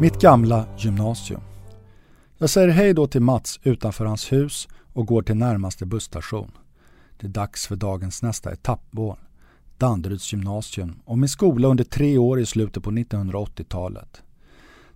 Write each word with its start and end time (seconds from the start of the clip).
Mitt 0.00 0.20
gamla 0.20 0.66
gymnasium. 0.78 1.40
Jag 2.38 2.50
säger 2.50 2.68
hej 2.68 2.94
då 2.94 3.06
till 3.06 3.20
Mats 3.22 3.60
utanför 3.62 4.04
hans 4.04 4.32
hus 4.32 4.68
och 4.92 5.06
går 5.06 5.22
till 5.22 5.36
närmaste 5.36 5.86
busstation. 5.86 6.50
Det 7.20 7.26
är 7.26 7.30
dags 7.30 7.66
för 7.66 7.76
dagens 7.76 8.22
nästa 8.22 8.52
etappmål. 8.52 9.18
Danderyds 9.78 10.32
gymnasium 10.32 11.00
och 11.04 11.18
min 11.18 11.28
skola 11.28 11.68
under 11.68 11.84
tre 11.84 12.18
år 12.18 12.40
i 12.40 12.46
slutet 12.46 12.82
på 12.82 12.90
1980-talet. 12.90 14.22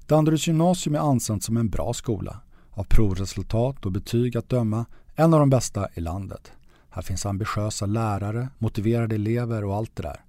Danderyds 0.07 0.47
gymnasium 0.47 0.95
är 0.95 0.99
ansett 0.99 1.43
som 1.43 1.57
en 1.57 1.69
bra 1.69 1.93
skola. 1.93 2.41
Av 2.71 2.85
provresultat 2.85 3.87
och 3.87 3.93
betyg 3.93 4.37
att 4.37 4.49
döma 4.49 4.85
en 5.15 5.35
av 5.35 5.41
de 5.41 5.51
bästa 5.51 5.89
i 5.95 6.01
landet. 6.01 6.53
Här 6.91 7.03
finns 7.03 7.27
ambitiösa 7.27 7.87
lärare, 7.87 8.49
motiverade 8.59 9.15
elever 9.15 9.65
och 9.65 9.77
allt 9.77 9.97
det 9.97 10.03
där. 10.03 10.21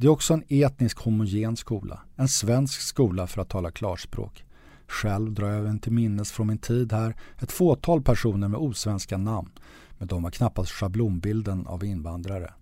Det 0.00 0.06
är 0.06 0.10
också 0.10 0.34
en 0.34 0.44
etnisk 0.48 0.98
homogen 0.98 1.56
skola. 1.56 2.00
En 2.16 2.28
svensk 2.28 2.80
skola 2.80 3.26
för 3.26 3.42
att 3.42 3.48
tala 3.48 3.70
klarspråk. 3.70 4.44
Själv 4.86 5.32
drar 5.32 5.48
jag 5.48 5.58
även 5.58 5.78
till 5.78 5.92
minnes 5.92 6.32
från 6.32 6.46
min 6.46 6.58
tid 6.58 6.92
här 6.92 7.16
ett 7.38 7.52
fåtal 7.52 8.02
personer 8.02 8.48
med 8.48 8.60
osvenska 8.60 9.16
namn. 9.16 9.50
Men 9.98 10.08
de 10.08 10.22
var 10.22 10.30
knappast 10.30 10.70
schablonbilden 10.70 11.66
av 11.66 11.84
invandrare. 11.84 12.52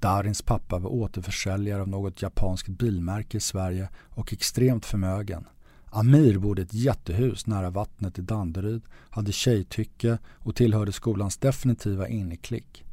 Darins 0.00 0.42
pappa 0.42 0.78
var 0.78 0.90
återförsäljare 0.90 1.82
av 1.82 1.88
något 1.88 2.22
japanskt 2.22 2.68
bilmärke 2.68 3.36
i 3.36 3.40
Sverige 3.40 3.88
och 3.96 4.32
extremt 4.32 4.86
förmögen. 4.86 5.44
Amir 5.84 6.38
bodde 6.38 6.62
i 6.62 6.64
ett 6.64 6.74
jättehus 6.74 7.46
nära 7.46 7.70
vattnet 7.70 8.18
i 8.18 8.22
Danderyd, 8.22 8.82
hade 9.10 9.32
tjejtycke 9.32 10.18
och 10.38 10.54
tillhörde 10.56 10.92
skolans 10.92 11.36
definitiva 11.36 12.08
inneklick. 12.08 12.85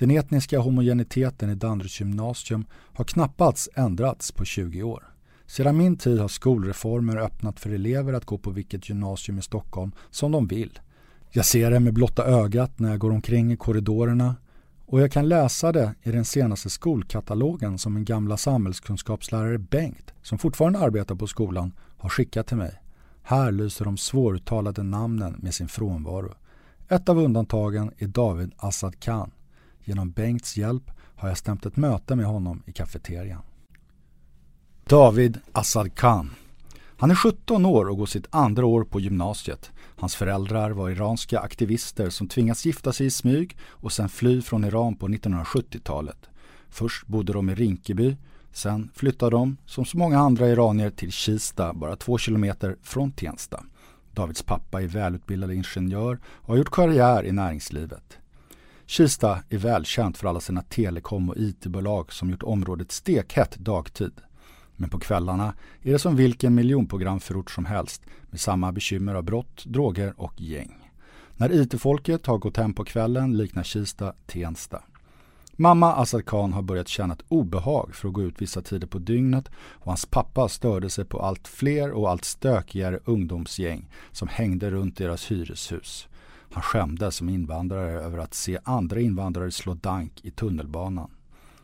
Den 0.00 0.10
etniska 0.10 0.58
homogeniteten 0.58 1.50
i 1.50 1.54
Danderyds 1.54 2.00
gymnasium 2.00 2.64
har 2.72 3.04
knappast 3.04 3.68
ändrats 3.74 4.32
på 4.32 4.44
20 4.44 4.82
år. 4.82 5.04
Sedan 5.46 5.76
min 5.76 5.96
tid 5.96 6.20
har 6.20 6.28
skolreformer 6.28 7.16
öppnat 7.16 7.60
för 7.60 7.70
elever 7.70 8.12
att 8.12 8.24
gå 8.24 8.38
på 8.38 8.50
vilket 8.50 8.88
gymnasium 8.88 9.38
i 9.38 9.42
Stockholm 9.42 9.92
som 10.10 10.32
de 10.32 10.46
vill. 10.46 10.78
Jag 11.30 11.46
ser 11.46 11.70
det 11.70 11.80
med 11.80 11.94
blotta 11.94 12.24
ögat 12.24 12.78
när 12.78 12.90
jag 12.90 12.98
går 12.98 13.10
omkring 13.10 13.52
i 13.52 13.56
korridorerna 13.56 14.36
och 14.86 15.00
jag 15.00 15.12
kan 15.12 15.28
läsa 15.28 15.72
det 15.72 15.94
i 16.02 16.10
den 16.10 16.24
senaste 16.24 16.70
skolkatalogen 16.70 17.78
som 17.78 17.94
min 17.94 18.04
gamla 18.04 18.36
samhällskunskapslärare 18.36 19.58
Bengt, 19.58 20.12
som 20.22 20.38
fortfarande 20.38 20.78
arbetar 20.78 21.14
på 21.14 21.26
skolan, 21.26 21.72
har 21.98 22.08
skickat 22.08 22.46
till 22.46 22.56
mig. 22.56 22.82
Här 23.22 23.52
lyser 23.52 23.84
de 23.84 23.96
svåruttalade 23.96 24.82
namnen 24.82 25.36
med 25.38 25.54
sin 25.54 25.68
frånvaro. 25.68 26.34
Ett 26.88 27.08
av 27.08 27.18
undantagen 27.18 27.90
är 27.98 28.06
David 28.06 28.52
Assad 28.56 29.00
Khan. 29.00 29.30
Genom 29.90 30.10
Bengts 30.10 30.56
hjälp 30.56 30.90
har 31.16 31.28
jag 31.28 31.38
stämt 31.38 31.66
ett 31.66 31.76
möte 31.76 32.16
med 32.16 32.26
honom 32.26 32.62
i 32.66 32.72
kafeterian. 32.72 33.42
David 34.84 35.38
Assad 35.52 35.94
Khan. 35.94 36.30
Han 36.96 37.10
är 37.10 37.14
17 37.14 37.66
år 37.66 37.88
och 37.88 37.96
går 37.96 38.06
sitt 38.06 38.26
andra 38.30 38.66
år 38.66 38.84
på 38.84 39.00
gymnasiet. 39.00 39.70
Hans 39.96 40.14
föräldrar 40.14 40.70
var 40.70 40.90
iranska 40.90 41.40
aktivister 41.40 42.10
som 42.10 42.28
tvingats 42.28 42.66
gifta 42.66 42.92
sig 42.92 43.06
i 43.06 43.10
smyg 43.10 43.56
och 43.62 43.92
sen 43.92 44.08
fly 44.08 44.42
från 44.42 44.64
Iran 44.64 44.96
på 44.96 45.08
1970-talet. 45.08 46.28
Först 46.68 47.06
bodde 47.06 47.32
de 47.32 47.50
i 47.50 47.54
Rinkeby, 47.54 48.16
sen 48.52 48.90
flyttade 48.94 49.36
de, 49.36 49.56
som 49.66 49.84
så 49.84 49.98
många 49.98 50.18
andra 50.18 50.48
iranier, 50.48 50.90
till 50.90 51.12
Kista, 51.12 51.72
bara 51.74 51.96
två 51.96 52.18
kilometer 52.18 52.76
från 52.82 53.12
Tensta. 53.12 53.64
Davids 54.12 54.42
pappa 54.42 54.82
är 54.82 54.86
välutbildad 54.86 55.52
ingenjör 55.52 56.18
och 56.24 56.48
har 56.48 56.56
gjort 56.56 56.70
karriär 56.70 57.24
i 57.24 57.32
näringslivet. 57.32 58.19
Kista 58.90 59.42
är 59.48 59.58
välkänt 59.58 60.18
för 60.18 60.28
alla 60.28 60.40
sina 60.40 60.62
telekom 60.62 61.30
och 61.30 61.36
IT-bolag 61.36 62.12
som 62.12 62.30
gjort 62.30 62.42
området 62.42 62.92
stekhett 62.92 63.56
dagtid. 63.56 64.12
Men 64.76 64.90
på 64.90 64.98
kvällarna 64.98 65.54
är 65.82 65.92
det 65.92 65.98
som 65.98 66.16
vilken 66.16 66.54
miljonprogramförort 66.54 67.50
som 67.50 67.64
helst 67.64 68.02
med 68.30 68.40
samma 68.40 68.72
bekymmer 68.72 69.14
av 69.14 69.22
brott, 69.22 69.64
droger 69.64 70.14
och 70.16 70.40
gäng. 70.40 70.90
När 71.36 71.52
IT-folket 71.52 72.26
har 72.26 72.38
gått 72.38 72.56
hem 72.56 72.74
på 72.74 72.84
kvällen 72.84 73.36
liknar 73.36 73.62
Kista 73.62 74.12
Tensta. 74.26 74.82
Mamma 75.52 75.94
Assad 75.94 76.26
Khan 76.26 76.52
har 76.52 76.62
börjat 76.62 76.88
känna 76.88 77.14
ett 77.14 77.24
obehag 77.28 77.94
för 77.94 78.08
att 78.08 78.14
gå 78.14 78.22
ut 78.22 78.42
vissa 78.42 78.62
tider 78.62 78.86
på 78.86 78.98
dygnet 78.98 79.48
och 79.56 79.86
hans 79.86 80.06
pappa 80.06 80.48
störde 80.48 80.90
sig 80.90 81.04
på 81.04 81.20
allt 81.20 81.48
fler 81.48 81.90
och 81.90 82.10
allt 82.10 82.24
stökigare 82.24 83.00
ungdomsgäng 83.04 83.88
som 84.12 84.28
hängde 84.28 84.70
runt 84.70 84.96
deras 84.96 85.30
hyreshus. 85.30 86.08
Han 86.52 86.62
skämdes 86.62 87.16
som 87.16 87.28
invandrare 87.28 87.90
över 87.90 88.18
att 88.18 88.34
se 88.34 88.58
andra 88.64 89.00
invandrare 89.00 89.50
slå 89.50 89.74
dank 89.74 90.24
i 90.24 90.30
tunnelbanan. 90.30 91.10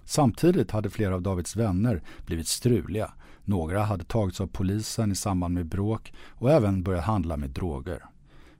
Samtidigt 0.05 0.71
hade 0.71 0.91
flera 0.91 1.15
av 1.15 1.23
Davids 1.23 1.57
vänner 1.57 2.03
blivit 2.27 2.49
struliga. 2.49 3.13
Några 3.45 3.83
hade 3.83 4.05
tagits 4.05 4.41
av 4.41 4.47
polisen 4.47 5.13
i 5.13 5.15
samband 5.15 5.55
med 5.55 5.67
bråk 5.67 6.13
och 6.29 6.51
även 6.51 6.83
börjat 6.83 7.05
handla 7.05 7.37
med 7.37 7.51
droger. 7.51 8.05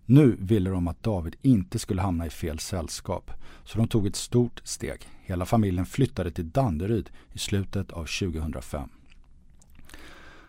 Nu 0.05 0.37
ville 0.41 0.71
de 0.71 0.89
att 0.89 1.03
David 1.03 1.37
inte 1.43 1.79
skulle 1.79 2.03
hamna 2.03 2.27
i 2.27 2.31
fel 2.31 2.59
sällskap, 2.59 3.31
så 3.65 3.79
de 3.79 3.89
tog 3.89 4.07
ett 4.07 4.17
stort 4.17 4.61
steg. 4.65 5.09
Hela 5.21 5.45
familjen 5.45 5.87
flyttade 5.87 6.31
till 6.31 6.51
Danderyd 6.51 7.11
i 7.33 7.39
slutet 7.39 7.91
av 7.91 8.05
2005. 8.05 8.89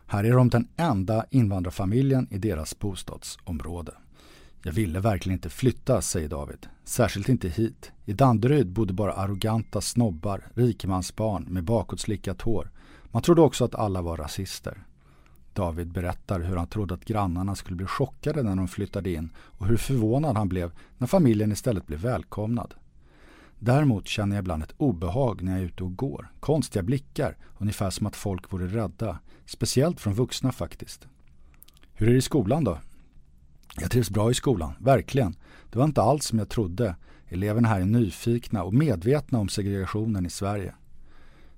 Här 0.06 0.24
är 0.24 0.32
de 0.32 0.50
den 0.50 0.68
enda 0.78 1.26
invandrarfamiljen 1.30 2.28
i 2.32 2.38
deras 2.38 2.80
bostadsområde. 2.80 3.92
Jag 4.68 4.74
ville 4.74 5.00
verkligen 5.00 5.38
inte 5.38 5.50
flytta, 5.50 6.02
säger 6.02 6.30
David. 6.30 6.68
Särskilt 6.84 7.30
inte 7.30 7.50
hit. 7.50 7.92
I 8.06 8.14
Danderyd 8.14 8.68
bodde 8.68 8.94
bara 8.94 9.14
arroganta 9.14 9.82
snobbar, 9.82 10.48
rikemansbarn 10.54 11.44
med 11.44 11.64
bakåtslickat 11.64 12.42
hår. 12.42 12.72
Man 13.12 13.22
trodde 13.22 13.42
också 13.42 13.66
att 13.66 13.76
alla 13.76 14.02
var 14.02 14.18
rasister. 14.18 14.84
David 15.54 15.92
berättar 15.92 16.40
hur 16.40 16.56
han 16.56 16.68
trodde 16.68 16.94
att 16.94 17.06
grannarna 17.06 17.56
skulle 17.56 17.76
bli 17.76 17.86
chockade 17.86 18.44
när 18.44 18.56
de 18.56 18.68
flyttade 18.68 19.12
in 19.14 19.30
och 19.38 19.68
hur 19.68 19.78
förvånad 19.78 20.38
han 20.38 20.50
blev 20.50 20.72
när 20.98 21.08
familjen 21.08 21.52
istället 21.52 21.88
blev 21.88 22.00
välkomnad. 22.00 22.74
Däremot 23.60 24.08
känner 24.08 24.36
jag 24.36 24.42
ibland 24.44 24.64
ett 24.64 24.76
obehag 24.78 25.42
när 25.42 25.52
jag 25.52 25.62
är 25.62 25.66
ute 25.66 25.84
och 25.84 25.96
går. 25.96 26.32
Konstiga 26.40 26.84
blickar, 26.84 27.38
ungefär 27.58 27.90
som 27.90 28.08
att 28.08 28.16
folk 28.16 28.54
vore 28.54 28.68
rädda. 28.68 29.20
Speciellt 29.46 30.02
från 30.02 30.14
vuxna 30.14 30.52
faktiskt. 30.52 31.08
Hur 31.94 32.08
är 32.08 32.12
det 32.12 32.18
i 32.18 32.22
skolan 32.22 32.64
då? 32.64 32.78
Jag 33.80 33.92
trivs 33.92 34.10
bra 34.10 34.32
i 34.32 34.34
skolan, 34.34 34.74
verkligen. 34.80 35.36
Det 35.70 35.80
var 35.80 35.86
inte 35.86 36.02
alls 36.02 36.26
som 36.26 36.40
jag 36.40 36.50
trodde. 36.50 36.96
Eleverna 37.28 37.68
här 37.68 37.82
är 37.82 37.86
nyfikna 37.86 38.64
och 38.64 38.74
medvetna 38.74 39.40
om 39.40 39.50
segregationen 39.50 40.26
i 40.26 40.30
Sverige. 40.30 40.76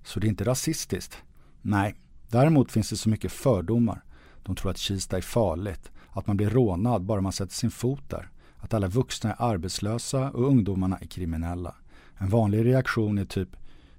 Så 0.03 0.19
det 0.19 0.27
är 0.27 0.29
inte 0.29 0.43
rasistiskt? 0.43 1.17
Nej, 1.61 1.95
däremot 2.27 2.71
finns 2.71 2.89
det 2.89 2.97
så 2.97 3.09
mycket 3.09 3.31
fördomar. 3.31 4.03
De 4.43 4.55
tror 4.55 4.71
att 4.71 4.77
Kista 4.77 5.17
är 5.17 5.21
farligt, 5.21 5.91
att 6.09 6.27
man 6.27 6.37
blir 6.37 6.49
rånad 6.49 7.01
bara 7.01 7.21
man 7.21 7.31
sätter 7.31 7.53
sin 7.53 7.71
fot 7.71 8.09
där, 8.09 8.29
att 8.57 8.73
alla 8.73 8.87
vuxna 8.87 9.33
är 9.33 9.43
arbetslösa 9.43 10.31
och 10.31 10.47
ungdomarna 10.47 10.97
är 10.97 11.05
kriminella. 11.05 11.75
En 12.17 12.29
vanlig 12.29 12.65
reaktion 12.65 13.17
är 13.17 13.25
typ 13.25 13.49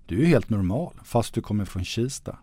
du 0.06 0.16
är 0.16 0.20
ju 0.20 0.26
helt 0.26 0.50
normal 0.50 0.94
fast 1.04 1.34
du 1.34 1.40
kommer 1.40 1.64
från 1.64 1.84
Kista. 1.84 2.38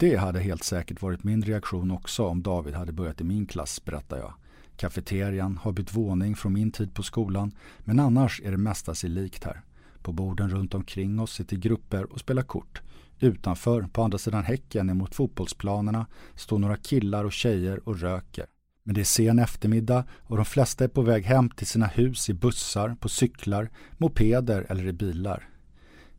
Det 0.00 0.16
hade 0.16 0.40
helt 0.40 0.64
säkert 0.64 1.02
varit 1.02 1.24
min 1.24 1.42
reaktion 1.42 1.90
också 1.90 2.26
om 2.26 2.42
David 2.42 2.74
hade 2.74 2.92
börjat 2.92 3.20
i 3.20 3.24
min 3.24 3.46
klass, 3.46 3.84
berättar 3.84 4.18
jag. 4.18 4.34
Kafeterian 4.76 5.56
har 5.56 5.72
bytt 5.72 5.96
våning 5.96 6.36
från 6.36 6.52
min 6.52 6.72
tid 6.72 6.94
på 6.94 7.02
skolan, 7.02 7.52
men 7.78 8.00
annars 8.00 8.40
är 8.44 8.50
det 8.50 8.56
mesta 8.56 8.94
sig 8.94 9.10
likt 9.10 9.44
här. 9.44 9.60
På 10.02 10.12
borden 10.12 10.50
runt 10.50 10.74
omkring 10.74 11.20
oss 11.20 11.32
sitter 11.32 11.56
grupper 11.56 12.12
och 12.12 12.20
spelar 12.20 12.42
kort. 12.42 12.82
Utanför, 13.18 13.82
på 13.82 14.02
andra 14.02 14.18
sidan 14.18 14.44
häcken 14.44 14.90
emot 14.90 15.14
fotbollsplanerna, 15.14 16.06
står 16.34 16.58
några 16.58 16.76
killar 16.76 17.24
och 17.24 17.32
tjejer 17.32 17.88
och 17.88 18.00
röker. 18.00 18.46
Men 18.82 18.94
det 18.94 19.00
är 19.00 19.04
sen 19.04 19.38
eftermiddag 19.38 20.04
och 20.18 20.36
de 20.36 20.44
flesta 20.44 20.84
är 20.84 20.88
på 20.88 21.02
väg 21.02 21.24
hem 21.24 21.50
till 21.50 21.66
sina 21.66 21.86
hus 21.86 22.30
i 22.30 22.34
bussar, 22.34 22.96
på 23.00 23.08
cyklar, 23.08 23.70
mopeder 23.98 24.66
eller 24.68 24.86
i 24.86 24.92
bilar. 24.92 25.49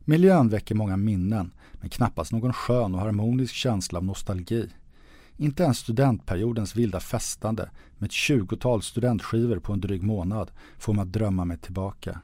Miljön 0.04 0.48
väcker 0.48 0.74
många 0.74 0.96
minnen, 0.96 1.52
men 1.72 1.90
knappast 1.90 2.32
någon 2.32 2.52
skön 2.52 2.94
och 2.94 3.00
harmonisk 3.00 3.54
känsla 3.54 3.98
av 3.98 4.04
nostalgi. 4.04 4.68
Inte 5.36 5.62
ens 5.62 5.78
studentperiodens 5.78 6.76
vilda 6.76 7.00
festande 7.00 7.70
med 7.98 8.06
ett 8.06 8.12
tjugotal 8.12 8.82
studentskivor 8.82 9.58
på 9.58 9.72
en 9.72 9.80
dryg 9.80 10.02
månad 10.02 10.50
får 10.78 10.94
mig 10.94 11.02
att 11.02 11.12
drömma 11.12 11.44
mig 11.44 11.58
tillbaka. 11.58 12.20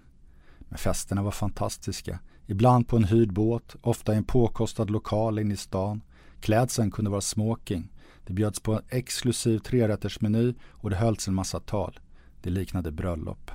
Men 0.59 0.79
festerna 0.79 1.23
var 1.23 1.31
fantastiska. 1.31 2.19
Ibland 2.47 2.89
på 2.89 2.97
en 2.97 3.05
hyrd 3.05 3.33
båt, 3.33 3.77
ofta 3.81 4.15
i 4.15 4.17
en 4.17 4.25
påkostad 4.25 4.91
lokal 4.91 5.39
inne 5.39 5.55
i 5.55 5.57
stan. 5.57 6.03
Klädseln 6.41 6.91
kunde 6.91 7.11
vara 7.11 7.21
smoking. 7.21 7.93
Det 8.27 8.33
bjöds 8.33 8.61
på 8.61 8.75
en 8.75 8.83
exklusiv 8.89 9.59
trerättersmeny 9.59 10.55
och 10.71 10.91
det 10.91 10.97
hölls 10.97 11.29
en 11.29 11.35
massa 11.35 11.61
tal. 11.61 12.01
Det 12.43 12.51
liknade 12.51 12.93
bröllop. 12.93 13.51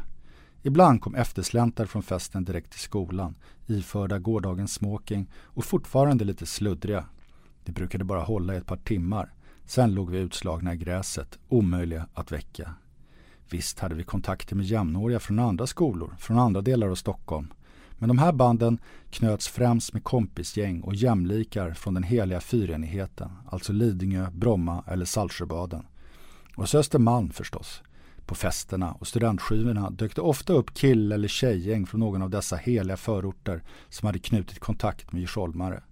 Ibland 0.66 1.02
kom 1.02 1.16
eftersläntar 1.16 1.86
från 1.86 2.04
festen 2.04 2.44
direkt 2.44 2.72
till 2.72 2.80
skolan, 2.80 3.36
iförda 3.68 4.20
gårdagens 4.20 4.74
smoking 4.74 5.30
och 5.44 5.66
fortfarande 5.66 6.26
lite 6.26 6.46
sluddriga. 6.46 7.06
Det 7.64 7.72
brukade 7.72 8.04
bara 8.04 8.22
hålla 8.24 8.54
i 8.54 8.58
ett 8.58 8.66
par 8.66 8.78
timmar. 8.78 9.34
Sen 9.66 9.94
låg 9.94 10.10
vi 10.10 10.18
utslagna 10.18 10.74
i 10.74 10.78
gräset, 10.78 11.40
omöjliga 11.50 12.08
att 12.14 12.32
väcka. 12.32 12.74
Visst 13.50 13.80
hade 13.80 13.96
vi 13.96 14.04
kontakter 14.04 14.56
med 14.56 14.66
jämnåriga 14.66 15.20
från 15.20 15.40
andra 15.40 15.68
skolor, 15.68 16.16
från 16.20 16.40
andra 16.40 16.62
delar 16.62 16.90
av 16.90 16.96
Stockholm. 16.96 17.54
Men 17.98 18.08
de 18.08 18.18
här 18.18 18.32
banden 18.32 18.78
knöts 19.10 19.48
främst 19.48 19.94
med 19.94 20.04
kompisgäng 20.04 20.82
och 20.82 20.96
jämlikar 20.96 21.74
från 21.74 21.94
den 21.94 22.04
heliga 22.04 22.42
fyrenigheten, 22.42 23.32
alltså 23.50 23.74
Lidingö, 23.74 24.28
Bromma 24.32 24.84
eller 24.88 25.06
Saltsjöbaden. 25.06 25.86
Och 26.56 26.70
så 26.70 26.78
Östermalm 26.78 27.30
förstås. 27.30 27.82
På 28.26 28.36
festerna 28.36 28.92
och 28.92 29.08
studentskivorna 29.08 29.90
dök 29.90 30.16
det 30.16 30.22
ofta 30.22 30.54
upp 30.54 30.74
kill 30.74 31.12
eller 31.12 31.28
tjejgäng 31.28 31.86
från 31.86 32.00
någon 32.00 32.22
av 32.22 32.30
dessa 32.30 32.56
heliga 32.56 32.98
förorter 32.98 33.64
som 33.90 34.06
hade 34.06 34.20
knutit 34.20 34.60
kontakt 34.60 35.12
med 35.12 35.20
djursholmare. 35.20 35.84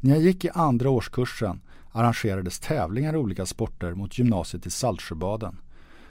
När 0.00 0.10
jag 0.10 0.22
gick 0.22 0.44
i 0.44 0.50
andra 0.50 0.90
årskursen 0.90 1.60
arrangerades 1.92 2.60
tävlingar 2.60 3.14
i 3.14 3.16
olika 3.16 3.46
sporter 3.46 3.94
mot 3.94 4.18
gymnasiet 4.18 4.66
i 4.66 4.70
Saltsjöbaden. 4.70 5.56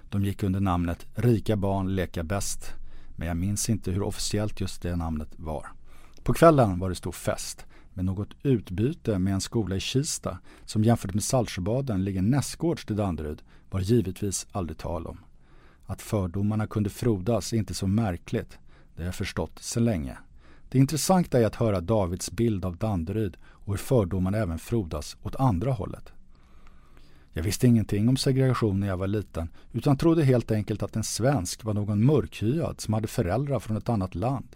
De 0.10 0.26
gick 0.26 0.44
under 0.44 0.60
namnet 0.60 1.06
Rika 1.16 1.56
barn 1.56 1.96
leka 1.96 2.24
bäst 2.24 2.74
men 3.16 3.28
jag 3.28 3.38
minns 3.38 3.70
inte 3.70 3.92
hur 3.92 4.04
officiellt 4.04 4.62
just 4.62 4.82
det 4.82 4.96
namnet 4.96 5.30
var. 5.36 5.68
På 6.24 6.34
kvällen 6.34 6.80
var 6.80 6.90
det 6.90 6.96
stor 6.96 7.12
fest, 7.12 7.66
men 7.94 8.06
något 8.06 8.30
utbyte 8.44 9.20
med 9.20 9.34
en 9.34 9.42
skola 9.42 9.76
i 9.76 9.80
Kista 9.80 10.38
som 10.66 10.84
jämfört 10.84 11.14
med 11.14 11.24
Saltsjöbaden 11.24 12.04
ligger 12.04 12.22
nästgårds 12.22 12.86
till 12.86 12.96
Danderyd 12.96 13.42
var 13.70 13.80
givetvis 13.80 14.48
aldrig 14.52 14.78
tal 14.78 15.08
om. 15.08 15.18
Att 15.86 16.02
fördomarna 16.02 16.68
kunde 16.68 16.90
frodas 16.90 17.54
är 17.54 17.58
inte 17.58 17.74
så 17.74 17.88
märkligt, 17.88 18.60
det 18.96 19.02
har 19.02 19.06
jag 19.06 19.16
förstått 19.16 19.60
sedan 19.60 19.86
länge. 19.86 20.18
Det 20.70 20.78
intressanta 20.78 21.40
är 21.40 21.46
att 21.46 21.56
höra 21.56 21.82
Davids 21.82 22.32
bild 22.32 22.66
av 22.66 22.78
Danderyd 22.78 23.38
och 23.46 23.74
hur 23.74 23.78
fördomarna 23.78 24.38
även 24.38 24.60
frodas 24.60 25.18
åt 25.24 25.36
andra 25.36 25.72
hållet. 25.72 26.14
Jag 27.34 27.44
visste 27.44 27.68
ingenting 27.68 28.10
om 28.10 28.18
segregation 28.18 28.80
när 28.80 28.88
jag 28.88 28.98
var 28.98 29.08
liten 29.08 29.50
utan 29.72 29.98
trodde 29.98 30.24
helt 30.24 30.52
enkelt 30.52 30.84
att 30.84 30.96
en 30.96 31.04
svensk 31.04 31.64
var 31.64 31.74
någon 31.74 32.06
mörkhyad 32.06 32.82
som 32.82 32.94
hade 32.94 33.08
föräldrar 33.08 33.60
från 33.60 33.78
ett 33.78 33.90
annat 33.90 34.16
land. 34.16 34.56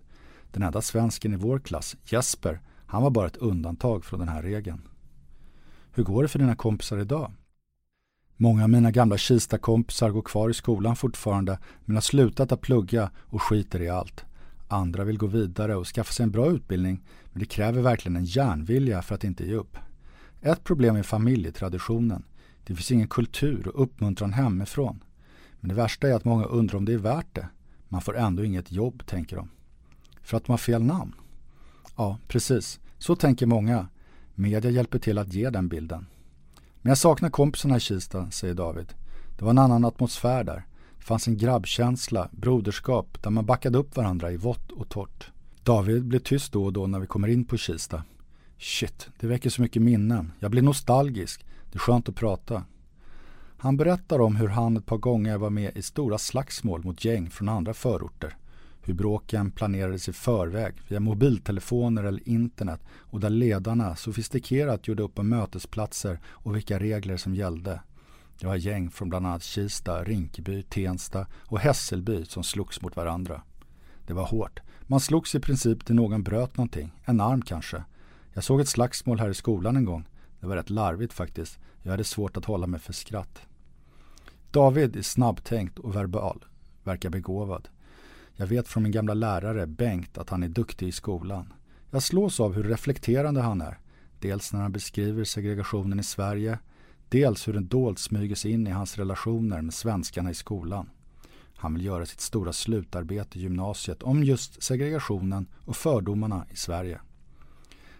Den 0.51 0.63
enda 0.63 0.81
svensken 0.81 1.33
i 1.33 1.37
vår 1.37 1.59
klass, 1.59 1.95
Jesper, 2.05 2.59
han 2.85 3.03
var 3.03 3.09
bara 3.09 3.27
ett 3.27 3.37
undantag 3.37 4.05
från 4.05 4.19
den 4.19 4.29
här 4.29 4.41
regeln. 4.41 4.81
Hur 5.91 6.03
går 6.03 6.23
det 6.23 6.29
för 6.29 6.39
dina 6.39 6.55
kompisar 6.55 6.97
idag? 6.97 7.31
Många 8.39 8.63
av 8.63 8.69
mina 8.69 8.91
gamla 8.91 9.17
Kista-kompisar 9.17 10.09
går 10.09 10.21
kvar 10.21 10.49
i 10.49 10.53
skolan 10.53 10.95
fortfarande 10.95 11.59
men 11.85 11.95
har 11.95 12.01
slutat 12.01 12.51
att 12.51 12.61
plugga 12.61 13.11
och 13.17 13.41
skiter 13.41 13.81
i 13.81 13.89
allt. 13.89 14.25
Andra 14.67 15.03
vill 15.03 15.17
gå 15.17 15.27
vidare 15.27 15.75
och 15.75 15.87
skaffa 15.87 16.13
sig 16.13 16.23
en 16.23 16.31
bra 16.31 16.51
utbildning 16.51 17.03
men 17.31 17.39
det 17.39 17.45
kräver 17.45 17.81
verkligen 17.81 18.15
en 18.15 18.25
järnvilja 18.25 19.01
för 19.01 19.15
att 19.15 19.23
inte 19.23 19.45
ge 19.45 19.53
upp. 19.53 19.77
Ett 20.41 20.63
problem 20.63 20.95
är 20.95 21.03
familjetraditionen. 21.03 22.23
Det 22.63 22.75
finns 22.75 22.91
ingen 22.91 23.07
kultur 23.07 23.67
och 23.67 23.83
uppmuntran 23.83 24.33
hemifrån. 24.33 25.03
Men 25.59 25.69
det 25.69 25.75
värsta 25.75 26.07
är 26.07 26.13
att 26.13 26.25
många 26.25 26.45
undrar 26.45 26.77
om 26.77 26.85
det 26.85 26.93
är 26.93 26.97
värt 26.97 27.35
det. 27.35 27.47
Man 27.87 28.01
får 28.01 28.17
ändå 28.17 28.43
inget 28.43 28.71
jobb, 28.71 29.03
tänker 29.05 29.35
de. 29.35 29.49
För 30.21 30.37
att 30.37 30.45
de 30.45 30.51
har 30.51 30.57
fel 30.57 30.83
namn? 30.83 31.15
Ja, 31.95 32.17
precis. 32.27 32.79
Så 32.97 33.15
tänker 33.15 33.45
många. 33.45 33.87
Media 34.35 34.71
hjälper 34.71 34.99
till 34.99 35.17
att 35.17 35.33
ge 35.33 35.49
den 35.49 35.67
bilden. 35.67 36.05
Men 36.87 36.91
jag 36.91 36.97
saknar 36.97 37.29
kompisarna 37.29 37.77
i 37.77 37.79
Kista, 37.79 38.31
säger 38.31 38.53
David. 38.53 38.93
Det 39.37 39.45
var 39.45 39.49
en 39.49 39.57
annan 39.57 39.85
atmosfär 39.85 40.43
där. 40.43 40.65
Det 40.97 41.03
fanns 41.03 41.27
en 41.27 41.37
grabbkänsla, 41.37 42.29
broderskap, 42.31 43.23
där 43.23 43.29
man 43.29 43.45
backade 43.45 43.77
upp 43.77 43.97
varandra 43.97 44.31
i 44.31 44.37
vått 44.37 44.71
och 44.71 44.89
torrt. 44.89 45.31
David 45.63 46.03
blir 46.03 46.19
tyst 46.19 46.51
då 46.51 46.65
och 46.65 46.73
då 46.73 46.87
när 46.87 46.99
vi 46.99 47.07
kommer 47.07 47.27
in 47.27 47.45
på 47.45 47.57
Kista. 47.57 48.03
Shit, 48.59 49.09
det 49.19 49.27
väcker 49.27 49.49
så 49.49 49.61
mycket 49.61 49.81
minnen. 49.81 50.31
Jag 50.39 50.51
blir 50.51 50.61
nostalgisk. 50.61 51.45
Det 51.71 51.77
är 51.77 51.79
skönt 51.79 52.09
att 52.09 52.15
prata. 52.15 52.63
Han 53.57 53.77
berättar 53.77 54.21
om 54.21 54.35
hur 54.35 54.47
han 54.47 54.77
ett 54.77 54.85
par 54.85 54.97
gånger 54.97 55.37
var 55.37 55.49
med 55.49 55.77
i 55.77 55.81
stora 55.81 56.17
slagsmål 56.17 56.83
mot 56.83 57.05
gäng 57.05 57.29
från 57.29 57.49
andra 57.49 57.73
förorter. 57.73 58.37
Hur 58.87 58.93
bråken 58.93 59.51
planerades 59.51 60.09
i 60.09 60.13
förväg 60.13 60.73
via 60.87 60.99
mobiltelefoner 60.99 62.03
eller 62.03 62.29
internet 62.29 62.81
och 62.99 63.19
där 63.19 63.29
ledarna 63.29 63.95
sofistikerat 63.95 64.87
gjorde 64.87 65.03
upp 65.03 65.19
om 65.19 65.29
mötesplatser 65.29 66.19
och 66.25 66.55
vilka 66.55 66.79
regler 66.79 67.17
som 67.17 67.35
gällde. 67.35 67.81
Det 68.39 68.47
var 68.47 68.55
gäng 68.55 68.89
från 68.89 69.09
bland 69.09 69.27
annat 69.27 69.43
Kista, 69.43 70.03
Rinkeby, 70.03 70.63
Tensta 70.63 71.27
och 71.33 71.59
Hässelby 71.59 72.25
som 72.25 72.43
slogs 72.43 72.81
mot 72.81 72.95
varandra. 72.95 73.41
Det 74.05 74.13
var 74.13 74.25
hårt. 74.25 74.59
Man 74.81 74.99
slogs 74.99 75.35
i 75.35 75.39
princip 75.39 75.85
till 75.85 75.95
någon 75.95 76.23
bröt 76.23 76.57
någonting, 76.57 76.91
en 77.05 77.21
arm 77.21 77.41
kanske. 77.41 77.83
Jag 78.33 78.43
såg 78.43 78.61
ett 78.61 78.69
slagsmål 78.69 79.19
här 79.19 79.29
i 79.29 79.33
skolan 79.33 79.75
en 79.75 79.85
gång. 79.85 80.07
Det 80.39 80.47
var 80.47 80.55
rätt 80.55 80.69
larvigt 80.69 81.13
faktiskt. 81.13 81.59
Jag 81.81 81.91
hade 81.91 82.03
svårt 82.03 82.37
att 82.37 82.45
hålla 82.45 82.67
mig 82.67 82.79
för 82.79 82.93
skratt. 82.93 83.41
David 84.51 84.95
är 84.95 85.01
snabbtänkt 85.01 85.79
och 85.79 85.95
verbal, 85.95 86.45
verkar 86.83 87.09
begåvad. 87.09 87.67
Jag 88.39 88.47
vet 88.47 88.67
från 88.67 88.83
min 88.83 88.91
gamla 88.91 89.13
lärare 89.13 89.67
Bengt 89.67 90.17
att 90.17 90.29
han 90.29 90.43
är 90.43 90.47
duktig 90.49 90.87
i 90.87 90.91
skolan. 90.91 91.53
Jag 91.91 92.03
slås 92.03 92.39
av 92.39 92.53
hur 92.53 92.63
reflekterande 92.63 93.41
han 93.41 93.61
är. 93.61 93.79
Dels 94.19 94.53
när 94.53 94.61
han 94.61 94.71
beskriver 94.71 95.23
segregationen 95.23 95.99
i 95.99 96.03
Sverige, 96.03 96.59
dels 97.09 97.47
hur 97.47 97.53
den 97.53 97.67
dolt 97.67 97.99
smyger 97.99 98.35
sig 98.35 98.51
in 98.51 98.67
i 98.67 98.71
hans 98.71 98.97
relationer 98.97 99.61
med 99.61 99.73
svenskarna 99.73 100.29
i 100.29 100.33
skolan. 100.33 100.89
Han 101.55 101.73
vill 101.73 101.85
göra 101.85 102.05
sitt 102.05 102.21
stora 102.21 102.53
slutarbete 102.53 103.39
i 103.39 103.41
gymnasiet 103.41 104.03
om 104.03 104.23
just 104.23 104.63
segregationen 104.63 105.47
och 105.65 105.75
fördomarna 105.75 106.45
i 106.51 106.55
Sverige. 106.55 106.99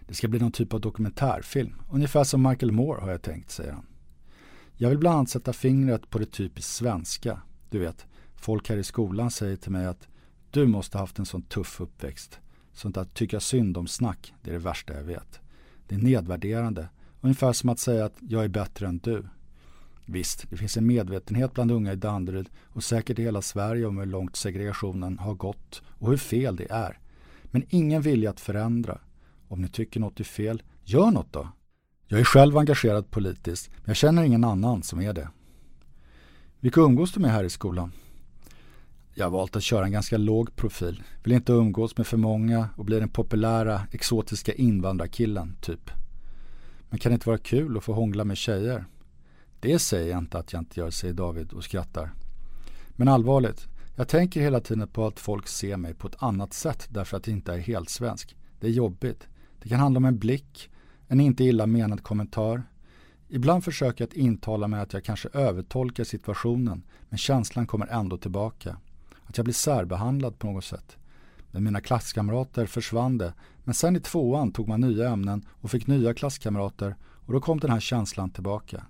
Det 0.00 0.14
ska 0.14 0.28
bli 0.28 0.40
någon 0.40 0.52
typ 0.52 0.74
av 0.74 0.80
dokumentärfilm, 0.80 1.74
ungefär 1.90 2.24
som 2.24 2.42
Michael 2.42 2.72
Moore 2.72 3.00
har 3.00 3.10
jag 3.10 3.22
tänkt, 3.22 3.50
säger 3.50 3.72
han. 3.72 3.86
Jag 4.74 4.88
vill 4.88 4.98
bland 4.98 5.16
annat 5.16 5.30
sätta 5.30 5.52
fingret 5.52 6.10
på 6.10 6.18
det 6.18 6.26
typiskt 6.26 6.70
svenska. 6.70 7.42
Du 7.70 7.78
vet, 7.78 8.06
folk 8.36 8.68
här 8.68 8.76
i 8.76 8.84
skolan 8.84 9.30
säger 9.30 9.56
till 9.56 9.72
mig 9.72 9.86
att 9.86 10.08
du 10.50 10.66
måste 10.66 10.98
ha 10.98 11.02
haft 11.02 11.18
en 11.18 11.26
sån 11.26 11.42
tuff 11.42 11.80
uppväxt. 11.80 12.38
Sånt 12.72 12.96
att 12.96 13.14
tycka 13.14 13.40
synd 13.40 13.76
om 13.76 13.86
snack, 13.86 14.34
det 14.42 14.50
är 14.50 14.52
det 14.52 14.58
värsta 14.58 14.94
jag 14.94 15.04
vet. 15.04 15.40
Det 15.88 15.94
är 15.94 15.98
nedvärderande, 15.98 16.88
ungefär 17.20 17.52
som 17.52 17.68
att 17.68 17.78
säga 17.78 18.04
att 18.04 18.16
jag 18.20 18.44
är 18.44 18.48
bättre 18.48 18.86
än 18.86 18.98
du. 18.98 19.24
Visst, 20.04 20.50
det 20.50 20.56
finns 20.56 20.76
en 20.76 20.86
medvetenhet 20.86 21.54
bland 21.54 21.70
unga 21.70 21.92
i 21.92 21.96
Danderyd 21.96 22.48
och 22.64 22.84
säkert 22.84 23.18
i 23.18 23.22
hela 23.22 23.42
Sverige 23.42 23.86
om 23.86 23.98
hur 23.98 24.06
långt 24.06 24.36
segregationen 24.36 25.18
har 25.18 25.34
gått 25.34 25.82
och 25.88 26.10
hur 26.10 26.16
fel 26.16 26.56
det 26.56 26.70
är. 26.70 26.98
Men 27.44 27.64
ingen 27.68 28.02
vilja 28.02 28.30
att 28.30 28.40
förändra. 28.40 28.98
Om 29.48 29.62
ni 29.62 29.68
tycker 29.68 30.00
något 30.00 30.20
är 30.20 30.24
fel, 30.24 30.62
gör 30.84 31.10
något 31.10 31.32
då. 31.32 31.48
Jag 32.06 32.20
är 32.20 32.24
själv 32.24 32.58
engagerad 32.58 33.10
politiskt, 33.10 33.70
men 33.70 33.84
jag 33.84 33.96
känner 33.96 34.22
ingen 34.22 34.44
annan 34.44 34.82
som 34.82 35.00
är 35.00 35.12
det. 35.12 35.28
Vilka 36.60 36.80
umgås 36.80 37.12
du 37.12 37.20
med 37.20 37.30
här 37.30 37.44
i 37.44 37.50
skolan? 37.50 37.92
Jag 39.18 39.26
har 39.26 39.30
valt 39.30 39.56
att 39.56 39.62
köra 39.62 39.84
en 39.84 39.92
ganska 39.92 40.18
låg 40.18 40.56
profil. 40.56 41.02
Vill 41.22 41.32
inte 41.32 41.52
umgås 41.52 41.96
med 41.96 42.06
för 42.06 42.16
många 42.16 42.68
och 42.76 42.84
bli 42.84 43.00
den 43.00 43.08
populära 43.08 43.82
exotiska 43.90 44.52
invandrarkillen, 44.52 45.56
typ. 45.60 45.90
Men 46.90 46.98
kan 46.98 47.12
det 47.12 47.14
inte 47.14 47.28
vara 47.28 47.38
kul 47.38 47.76
att 47.76 47.84
få 47.84 47.92
hångla 47.92 48.24
med 48.24 48.36
tjejer? 48.36 48.84
Det 49.60 49.78
säger 49.78 50.10
jag 50.10 50.18
inte 50.18 50.38
att 50.38 50.52
jag 50.52 50.60
inte 50.60 50.80
gör, 50.80 50.90
säger 50.90 51.14
David 51.14 51.52
och 51.52 51.64
skrattar. 51.64 52.12
Men 52.90 53.08
allvarligt, 53.08 53.66
jag 53.96 54.08
tänker 54.08 54.40
hela 54.40 54.60
tiden 54.60 54.88
på 54.88 55.06
att 55.06 55.20
folk 55.20 55.48
ser 55.48 55.76
mig 55.76 55.94
på 55.94 56.08
ett 56.08 56.22
annat 56.22 56.52
sätt 56.52 56.88
därför 56.90 57.16
att 57.16 57.26
jag 57.26 57.36
inte 57.36 57.52
är 57.52 57.58
helt 57.58 57.90
svensk. 57.90 58.36
Det 58.60 58.66
är 58.66 58.70
jobbigt. 58.70 59.28
Det 59.62 59.68
kan 59.68 59.80
handla 59.80 59.98
om 59.98 60.04
en 60.04 60.18
blick, 60.18 60.70
en 61.08 61.20
inte 61.20 61.44
illa 61.44 61.66
menad 61.66 62.02
kommentar. 62.02 62.62
Ibland 63.28 63.64
försöker 63.64 64.04
jag 64.04 64.08
att 64.08 64.16
intala 64.16 64.68
mig 64.68 64.80
att 64.80 64.92
jag 64.92 65.04
kanske 65.04 65.28
övertolkar 65.32 66.04
situationen 66.04 66.82
men 67.08 67.18
känslan 67.18 67.66
kommer 67.66 67.86
ändå 67.86 68.16
tillbaka. 68.16 68.76
Att 69.28 69.36
jag 69.36 69.44
blir 69.44 69.54
särbehandlad 69.54 70.38
på 70.38 70.46
något 70.46 70.64
sätt. 70.64 70.96
Med 71.50 71.62
mina 71.62 71.80
klasskamrater 71.80 72.66
försvann 72.66 73.18
det 73.18 73.32
men 73.64 73.74
sen 73.74 73.96
i 73.96 74.00
tvåan 74.00 74.52
tog 74.52 74.68
man 74.68 74.80
nya 74.80 75.08
ämnen 75.08 75.46
och 75.50 75.70
fick 75.70 75.86
nya 75.86 76.14
klasskamrater 76.14 76.96
och 77.02 77.32
då 77.32 77.40
kom 77.40 77.60
den 77.60 77.70
här 77.70 77.80
känslan 77.80 78.30
tillbaka. 78.30 78.86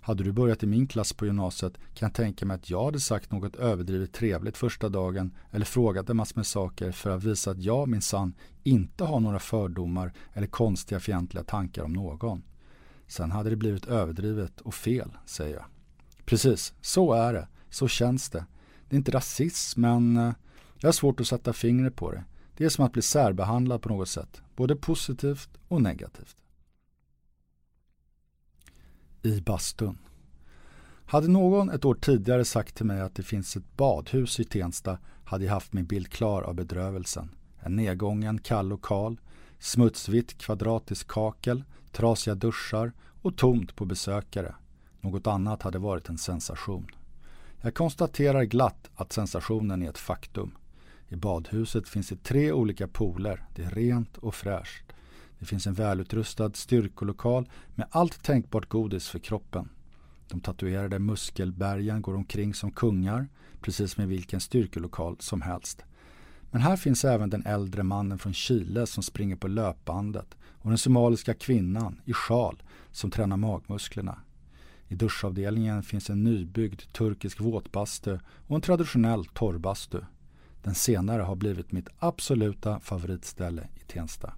Hade 0.00 0.24
du 0.24 0.32
börjat 0.32 0.62
i 0.62 0.66
min 0.66 0.86
klass 0.86 1.12
på 1.12 1.26
gymnasiet 1.26 1.72
kan 1.94 2.06
jag 2.06 2.14
tänka 2.14 2.46
mig 2.46 2.54
att 2.54 2.70
jag 2.70 2.84
hade 2.84 3.00
sagt 3.00 3.32
något 3.32 3.56
överdrivet 3.56 4.12
trevligt 4.12 4.56
första 4.56 4.88
dagen 4.88 5.34
eller 5.50 5.64
frågat 5.64 6.10
en 6.10 6.16
massa 6.16 6.32
med 6.36 6.46
saker 6.46 6.92
för 6.92 7.10
att 7.10 7.24
visa 7.24 7.50
att 7.50 7.62
jag 7.62 7.88
minsann 7.88 8.34
inte 8.62 9.04
har 9.04 9.20
några 9.20 9.38
fördomar 9.38 10.12
eller 10.32 10.46
konstiga 10.46 11.00
fientliga 11.00 11.44
tankar 11.44 11.82
om 11.82 11.92
någon. 11.92 12.42
Sen 13.06 13.30
hade 13.30 13.50
det 13.50 13.56
blivit 13.56 13.86
överdrivet 13.86 14.60
och 14.60 14.74
fel, 14.74 15.10
säger 15.26 15.54
jag. 15.54 15.64
Precis, 16.24 16.74
så 16.80 17.12
är 17.12 17.32
det. 17.32 17.48
Så 17.70 17.88
känns 17.88 18.30
det. 18.30 18.44
Det 18.88 18.96
är 18.96 18.98
inte 18.98 19.12
rasism, 19.12 19.80
men 19.80 20.16
eh, 20.16 20.32
jag 20.78 20.88
har 20.88 20.92
svårt 20.92 21.20
att 21.20 21.26
sätta 21.26 21.52
fingret 21.52 21.96
på 21.96 22.10
det. 22.10 22.24
Det 22.56 22.64
är 22.64 22.68
som 22.68 22.84
att 22.84 22.92
bli 22.92 23.02
särbehandlad 23.02 23.82
på 23.82 23.88
något 23.88 24.08
sätt, 24.08 24.42
både 24.56 24.76
positivt 24.76 25.50
och 25.68 25.82
negativt 25.82 26.36
i 29.22 29.40
bastun. 29.40 29.98
Hade 31.06 31.28
någon 31.28 31.70
ett 31.70 31.84
år 31.84 31.94
tidigare 31.94 32.44
sagt 32.44 32.76
till 32.76 32.86
mig 32.86 33.00
att 33.00 33.14
det 33.14 33.22
finns 33.22 33.56
ett 33.56 33.76
badhus 33.76 34.40
i 34.40 34.44
Tensta 34.44 34.98
hade 35.24 35.44
jag 35.44 35.52
haft 35.52 35.72
min 35.72 35.86
bild 35.86 36.08
klar 36.08 36.42
av 36.42 36.54
bedrövelsen. 36.54 37.34
En 37.60 37.76
nedgången 37.76 38.38
kall 38.38 38.68
lokal, 38.68 39.20
smutsvitt 39.58 40.38
kvadratiskt 40.38 41.08
kakel, 41.08 41.64
trasiga 41.92 42.34
duschar 42.34 42.92
och 43.22 43.36
tomt 43.36 43.76
på 43.76 43.84
besökare. 43.84 44.54
Något 45.00 45.26
annat 45.26 45.62
hade 45.62 45.78
varit 45.78 46.08
en 46.08 46.18
sensation. 46.18 46.86
Jag 47.60 47.74
konstaterar 47.74 48.44
glatt 48.44 48.90
att 48.94 49.12
sensationen 49.12 49.82
är 49.82 49.90
ett 49.90 49.98
faktum. 49.98 50.50
I 51.08 51.16
badhuset 51.16 51.88
finns 51.88 52.08
det 52.08 52.22
tre 52.22 52.52
olika 52.52 52.88
pooler. 52.88 53.44
Det 53.54 53.62
är 53.62 53.70
rent 53.70 54.16
och 54.16 54.34
fräscht. 54.34 54.84
Det 55.38 55.44
finns 55.46 55.66
en 55.66 55.74
välutrustad 55.74 56.50
styrkolokal 56.54 57.50
med 57.74 57.86
allt 57.90 58.22
tänkbart 58.22 58.68
godis 58.68 59.08
för 59.08 59.18
kroppen. 59.18 59.68
De 60.28 60.40
tatuerade 60.40 60.98
muskelbergen 60.98 62.02
går 62.02 62.14
omkring 62.14 62.54
som 62.54 62.70
kungar, 62.70 63.28
precis 63.60 63.92
som 63.92 64.04
i 64.04 64.06
vilken 64.06 64.40
styrkolokal 64.40 65.16
som 65.20 65.42
helst. 65.42 65.84
Men 66.50 66.60
här 66.60 66.76
finns 66.76 67.04
även 67.04 67.30
den 67.30 67.46
äldre 67.46 67.82
mannen 67.82 68.18
från 68.18 68.34
Chile 68.34 68.86
som 68.86 69.02
springer 69.02 69.36
på 69.36 69.48
löpbandet 69.48 70.36
och 70.42 70.68
den 70.70 70.78
somaliska 70.78 71.34
kvinnan 71.34 72.00
i 72.04 72.12
sjal 72.12 72.62
som 72.92 73.10
tränar 73.10 73.36
magmusklerna. 73.36 74.18
I 74.88 74.94
duschavdelningen 74.94 75.82
finns 75.82 76.10
en 76.10 76.24
nybyggd 76.24 76.80
turkisk 76.92 77.40
våtbastu 77.40 78.18
och 78.46 78.56
en 78.56 78.62
traditionell 78.62 79.24
torrbastu. 79.24 80.00
Den 80.62 80.74
senare 80.74 81.22
har 81.22 81.36
blivit 81.36 81.72
mitt 81.72 81.88
absoluta 81.98 82.80
favoritställe 82.80 83.68
i 83.74 83.80
Tensta. 83.80 84.34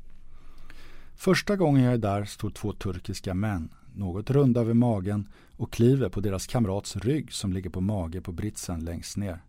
Första 1.14 1.56
gången 1.56 1.82
jag 1.82 1.94
är 1.94 1.98
där 1.98 2.24
står 2.24 2.50
två 2.50 2.72
turkiska 2.72 3.34
män, 3.34 3.68
något 3.94 4.30
runda 4.30 4.60
över 4.60 4.74
magen 4.74 5.28
och 5.56 5.72
kliver 5.72 6.08
på 6.08 6.20
deras 6.20 6.46
kamrats 6.46 6.96
rygg 6.96 7.32
som 7.32 7.52
ligger 7.52 7.70
på 7.70 7.80
mage 7.80 8.20
på 8.20 8.32
britsen 8.32 8.84
längst 8.84 9.16
ner. 9.16 9.42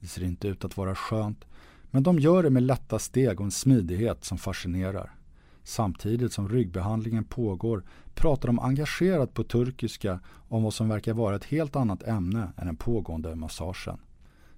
Det 0.00 0.06
ser 0.06 0.22
inte 0.22 0.48
ut 0.48 0.64
att 0.64 0.76
vara 0.76 0.94
skönt, 0.94 1.44
men 1.90 2.02
de 2.02 2.18
gör 2.18 2.42
det 2.42 2.50
med 2.50 2.62
lätta 2.62 2.98
steg 2.98 3.40
och 3.40 3.44
en 3.44 3.50
smidighet 3.50 4.24
som 4.24 4.38
fascinerar. 4.38 5.14
Samtidigt 5.64 6.32
som 6.32 6.48
ryggbehandlingen 6.48 7.24
pågår 7.24 7.84
pratar 8.14 8.46
de 8.46 8.58
engagerat 8.58 9.34
på 9.34 9.44
turkiska 9.44 10.20
om 10.48 10.62
vad 10.62 10.74
som 10.74 10.88
verkar 10.88 11.14
vara 11.14 11.36
ett 11.36 11.44
helt 11.44 11.76
annat 11.76 12.02
ämne 12.02 12.52
än 12.56 12.66
den 12.66 12.76
pågående 12.76 13.34
massagen. 13.34 13.98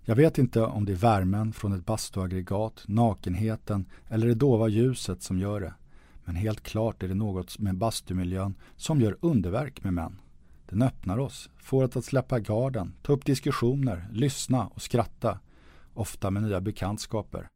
Jag 0.05 0.17
vet 0.17 0.39
inte 0.39 0.63
om 0.63 0.85
det 0.85 0.93
är 0.93 0.97
värmen 0.97 1.53
från 1.53 1.73
ett 1.73 1.87
bastuaggregat, 1.87 2.85
nakenheten 2.87 3.85
eller 4.09 4.27
det 4.27 4.35
dova 4.35 4.69
ljuset 4.69 5.23
som 5.23 5.39
gör 5.39 5.61
det. 5.61 5.75
Men 6.25 6.37
helt 6.37 6.63
klart 6.63 7.03
är 7.03 7.09
det 7.09 7.15
något 7.15 7.59
med 7.59 7.77
bastumiljön 7.77 8.55
som 8.77 9.01
gör 9.01 9.17
underverk 9.21 9.85
med 9.85 9.95
män. 9.95 10.21
Den 10.69 10.83
öppnar 10.83 11.19
oss, 11.19 11.51
får 11.57 11.85
oss 11.85 11.97
att 11.97 12.05
släppa 12.05 12.41
garden, 12.41 12.95
ta 13.03 13.13
upp 13.13 13.25
diskussioner, 13.25 14.09
lyssna 14.13 14.67
och 14.67 14.83
skratta. 14.83 15.39
Ofta 15.95 16.31
med 16.31 16.43
nya 16.43 16.61
bekantskaper. 16.61 17.49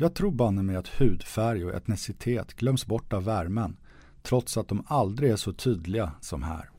Jag 0.00 0.14
tror 0.14 0.30
banne 0.30 0.62
mig 0.62 0.76
att 0.76 0.88
hudfärg 0.88 1.64
och 1.64 1.74
etnicitet 1.74 2.54
glöms 2.54 2.86
bort 2.86 3.12
av 3.12 3.24
värmen, 3.24 3.76
trots 4.22 4.56
att 4.56 4.68
de 4.68 4.84
aldrig 4.86 5.30
är 5.30 5.36
så 5.36 5.52
tydliga 5.52 6.12
som 6.20 6.42
här. 6.42 6.70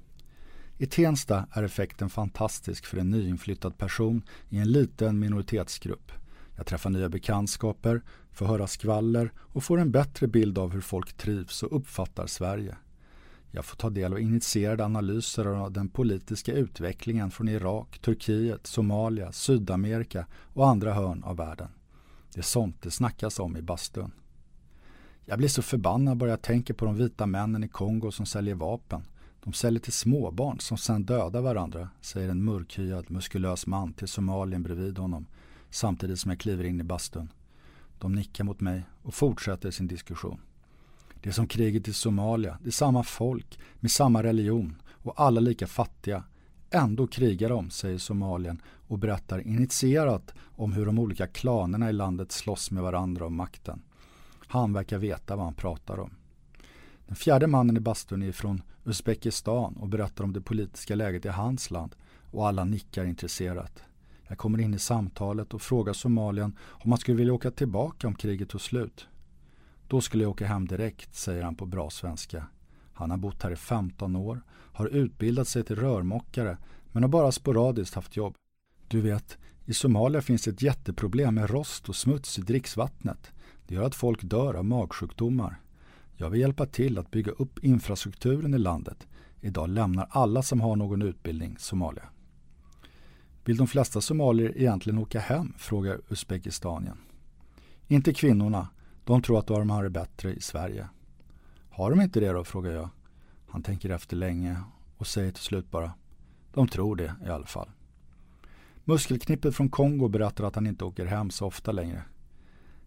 I 0.78 0.86
Tensta 0.86 1.48
är 1.52 1.64
effekten 1.64 2.10
fantastisk 2.10 2.86
för 2.86 2.98
en 2.98 3.10
nyinflyttad 3.10 3.78
person 3.78 4.22
i 4.50 4.58
en 4.58 4.72
liten 4.72 5.20
minoritetsgrupp. 5.20 6.12
Jag 6.56 6.66
träffar 6.66 6.90
nya 6.90 7.10
bekantskaper, 7.10 8.02
får 8.32 8.46
höra 8.46 8.68
skvaller 8.68 9.32
och 9.38 9.64
får 9.64 9.80
en 9.80 9.92
bättre 9.92 10.28
bild 10.28 10.58
av 10.58 10.72
hur 10.72 10.82
folk 10.82 11.14
trivs 11.14 11.64
och 11.64 11.76
uppfattar 11.76 12.28
Sverige. 12.28 12.78
Jag 13.52 13.66
får 13.66 13.78
ta 13.78 13.90
del 13.90 14.14
av 14.14 14.20
initierade 14.20 14.86
analyser 14.86 15.46
av 15.46 15.72
den 15.72 15.90
politiska 15.90 16.54
utvecklingen 16.54 17.32
från 17.32 17.48
Irak, 17.50 18.00
Turkiet, 18.02 18.68
Somalia, 18.68 19.32
Sydamerika 19.32 20.26
och 20.54 20.68
andra 20.68 20.94
hörn 20.94 21.24
av 21.24 21.38
världen. 21.38 21.70
Det 22.34 22.40
är 22.40 22.44
sånt 22.44 22.82
det 22.82 22.92
snackas 22.92 23.40
om 23.40 23.58
i 23.58 23.62
bastun. 23.62 24.12
Jag 25.26 25.38
blir 25.38 25.48
så 25.48 25.62
förbannad 25.62 26.18
bara 26.18 26.30
jag 26.30 26.42
tänker 26.42 26.74
på 26.74 26.86
de 26.86 26.96
vita 26.96 27.26
männen 27.26 27.64
i 27.64 27.68
Kongo 27.68 28.12
som 28.12 28.26
säljer 28.26 28.56
vapen. 28.56 29.04
De 29.44 29.54
säljer 29.54 29.80
till 29.80 29.94
småbarn 29.94 30.60
som 30.60 30.78
sedan 30.78 31.04
dödar 31.04 31.42
varandra, 31.42 31.90
säger 32.02 32.30
en 32.30 32.44
mörkhyad, 32.44 33.12
muskulös 33.12 33.68
man 33.68 33.94
till 33.94 34.08
somalien 34.08 34.64
bredvid 34.64 34.98
honom 34.98 35.26
samtidigt 35.70 36.20
som 36.20 36.32
jag 36.32 36.40
kliver 36.40 36.64
in 36.64 36.82
i 36.82 36.84
bastun. 36.84 37.32
De 38.00 38.16
nickar 38.16 38.44
mot 38.44 38.60
mig 38.60 38.84
och 39.02 39.14
fortsätter 39.14 39.72
sin 39.72 39.88
diskussion. 39.88 40.42
Det 41.22 41.30
är 41.30 41.34
som 41.34 41.48
kriget 41.48 41.88
i 41.88 41.94
Somalia, 41.94 42.58
det 42.62 42.70
är 42.70 42.72
samma 42.72 43.04
folk 43.04 43.60
med 43.76 43.92
samma 43.92 44.24
religion 44.24 44.82
och 44.92 45.22
alla 45.22 45.40
lika 45.42 45.68
fattiga. 45.68 46.24
Ändå 46.70 47.08
krigar 47.08 47.50
de, 47.50 47.70
säger 47.70 47.98
Somalien 47.98 48.62
och 48.90 49.00
berättar 49.00 49.48
initierat 49.48 50.34
om 50.56 50.74
hur 50.74 50.86
de 50.86 51.00
olika 51.00 51.28
klanerna 51.28 51.90
i 51.90 51.94
landet 51.94 52.32
slåss 52.32 52.72
med 52.72 52.84
varandra 52.84 53.26
om 53.26 53.36
makten. 53.36 53.82
Han 54.48 54.74
verkar 54.74 54.98
veta 54.98 55.36
vad 55.36 55.46
han 55.46 55.54
pratar 55.54 56.00
om. 56.00 56.12
Den 57.08 57.16
fjärde 57.16 57.48
mannen 57.48 57.78
i 57.78 57.80
bastun 57.80 58.24
är 58.24 58.32
från 58.32 58.62
Uzbekistan 58.86 59.76
och 59.76 59.88
berättar 59.88 60.24
om 60.24 60.34
det 60.34 60.42
politiska 60.42 60.96
läget 60.96 61.26
i 61.26 61.30
hans 61.30 61.72
land 61.72 61.96
och 62.32 62.48
alla 62.48 62.64
nickar 62.64 63.06
intresserat. 63.06 63.84
Jag 64.28 64.38
kommer 64.38 64.62
in 64.62 64.74
i 64.74 64.80
samtalet 64.80 65.54
och 65.54 65.62
frågar 65.62 65.94
Somalien 65.94 66.58
om 66.68 66.92
han 66.92 67.00
skulle 67.00 67.18
vilja 67.18 67.34
åka 67.34 67.52
tillbaka 67.52 68.08
om 68.08 68.16
kriget 68.16 68.50
tog 68.50 68.62
slut. 68.62 69.08
Då 69.88 70.02
skulle 70.02 70.24
jag 70.24 70.32
åka 70.32 70.48
hem 70.48 70.68
direkt, 70.68 71.16
säger 71.16 71.44
han 71.44 71.56
på 71.56 71.66
bra 71.66 71.90
svenska. 71.90 72.46
Han 72.94 73.12
har 73.12 73.18
bott 73.18 73.44
här 73.44 73.52
i 73.52 73.56
15 73.56 74.16
år, 74.16 74.42
har 74.50 74.88
utbildat 74.88 75.48
sig 75.48 75.64
till 75.64 75.76
rörmokare 75.76 76.58
men 76.92 77.04
har 77.04 77.10
bara 77.10 77.32
sporadiskt 77.32 77.96
haft 77.96 78.18
jobb. 78.18 78.36
Du 78.90 79.02
vet, 79.02 79.38
i 79.66 79.74
Somalia 79.74 80.22
finns 80.22 80.48
ett 80.48 80.62
jätteproblem 80.62 81.36
med 81.36 81.50
rost 81.50 81.90
och 81.90 81.96
smuts 81.96 82.40
i 82.40 82.42
dricksvattnet. 82.42 83.32
Det 83.68 83.76
gör 83.76 83.84
att 83.84 83.96
folk 83.96 84.24
dör 84.24 84.54
av 84.54 84.66
magsjukdomar. 84.66 85.62
Jag 86.16 86.30
vill 86.30 86.40
hjälpa 86.42 86.66
till 86.66 86.98
att 86.98 87.12
bygga 87.12 87.32
upp 87.32 87.64
infrastrukturen 87.64 88.54
i 88.54 88.58
landet. 88.58 89.08
Idag 89.42 89.70
lämnar 89.70 90.08
alla 90.10 90.42
som 90.42 90.62
har 90.62 90.76
någon 90.76 91.02
utbildning 91.02 91.56
Somalia. 91.60 92.04
Vill 93.46 93.58
de 93.58 93.68
flesta 93.68 94.02
somalier 94.02 94.58
egentligen 94.58 95.00
åka 95.00 95.20
hem? 95.20 95.54
frågar 95.58 96.02
Uzbekistanien. 96.10 96.98
Inte 97.88 98.14
kvinnorna. 98.14 98.68
De 99.04 99.22
tror 99.22 99.40
att 99.40 99.48
de 99.48 99.70
har 99.70 99.84
det 99.84 99.90
bättre 99.90 100.34
i 100.34 100.42
Sverige. 100.42 100.88
Har 101.70 101.90
de 101.90 102.02
inte 102.02 102.20
det 102.20 102.32
då? 102.32 102.44
frågar 102.44 102.72
jag. 102.72 102.90
Han 103.48 103.64
tänker 103.64 103.90
efter 103.90 104.16
länge 104.16 104.58
och 104.98 105.08
säger 105.08 105.32
till 105.32 105.44
slut 105.44 105.72
bara. 105.72 105.92
De 106.54 106.68
tror 106.68 106.96
det 106.96 107.16
i 107.26 107.30
alla 107.30 107.46
fall. 107.46 107.70
Muskelknippet 108.90 109.56
från 109.56 109.70
Kongo 109.70 110.08
berättar 110.08 110.44
att 110.44 110.56
han 110.56 110.68
inte 110.68 110.86
åker 110.86 111.06
hem 111.06 111.30
så 111.30 111.46
ofta 111.46 111.72
längre. 111.72 112.04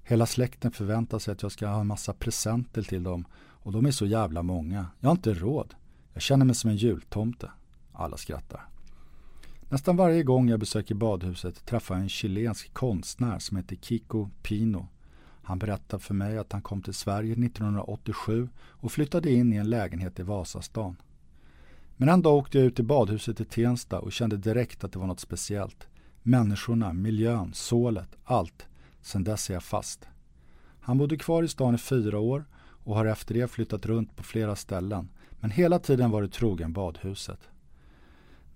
Hela 0.02 0.26
släkten 0.26 0.73
förväntar 0.73 1.18
sig 1.18 1.32
att 1.32 1.42
jag 1.42 1.52
ska 1.52 1.66
ha 1.66 1.80
en 1.80 1.87
massa 1.87 2.12
presenter 2.12 2.82
till 2.82 3.02
dem 3.02 3.25
och 3.35 3.73
de 3.73 3.87
är 3.87 3.90
så 3.90 4.06
jävla 4.06 4.42
många. 4.42 4.87
Jag 5.00 5.09
har 5.09 5.14
inte 5.14 5.35
råd. 5.35 5.75
Jag 6.12 6.23
känner 6.23 6.44
mig 6.44 6.54
som 6.54 6.71
en 6.71 6.76
jultomte. 6.76 7.50
Alla 7.92 8.16
skrattar. 8.16 8.68
Nästan 9.68 9.97
varje 9.97 10.23
gång 10.23 10.49
jag 10.49 10.61
besöker 10.61 10.94
badhuset 10.94 11.66
träffar 11.66 11.94
jag 11.94 12.02
en 12.02 12.09
chilensk 12.09 12.75
konstnär 12.75 13.38
som 13.38 13.56
heter 13.56 13.76
Kiko 13.76 14.28
Pino. 14.42 14.88
Han 15.42 15.59
berättar 15.59 15.99
för 15.99 16.14
mig 16.14 16.38
att 16.38 16.52
han 16.52 16.62
kom 16.62 16.82
till 16.82 16.94
Sverige 16.94 17.32
1987 17.32 18.49
och 18.59 18.92
flyttade 18.92 19.32
in 19.32 19.52
i 19.52 19.56
en 19.56 19.71
lägenhet 19.71 20.18
i 20.18 20.23
Vasastan. 20.23 20.97
Men 21.97 22.09
en 22.09 22.23
dag 22.23 22.35
åkte 22.35 22.59
jag 22.59 22.66
ut 22.66 22.76
till 22.76 22.85
badhuset 22.85 23.40
i 23.40 23.44
Tensta 23.44 24.00
och 24.00 24.12
kände 24.12 24.37
direkt 24.37 24.85
att 24.85 24.92
det 24.92 24.99
var 24.99 25.06
något 25.06 25.21
speciellt. 25.21 25.88
Människorna, 26.23 26.93
miljön, 26.93 27.50
sålet, 27.55 28.17
allt. 28.25 28.67
Sen 29.00 29.25
dess 29.25 29.50
är 29.50 29.55
jag 29.55 29.62
fast. 29.62 30.09
Han 30.81 30.99
bodde 30.99 31.17
kvar 31.17 31.43
i 31.43 31.49
stan 31.49 31.75
i 31.75 31.79
fyra 31.79 32.19
år 32.19 32.45
och 32.85 32.97
har 32.97 33.07
efter 33.07 33.35
det 33.35 33.49
flyttat 33.49 33.87
runt 33.87 34.17
på 34.17 34.23
flera 34.23 34.57
ställen 34.57 35.09
men 35.41 35.50
hela 35.50 35.79
tiden 35.79 36.11
varit 36.11 36.33
trogen 36.33 36.73
badhuset. 36.73 37.41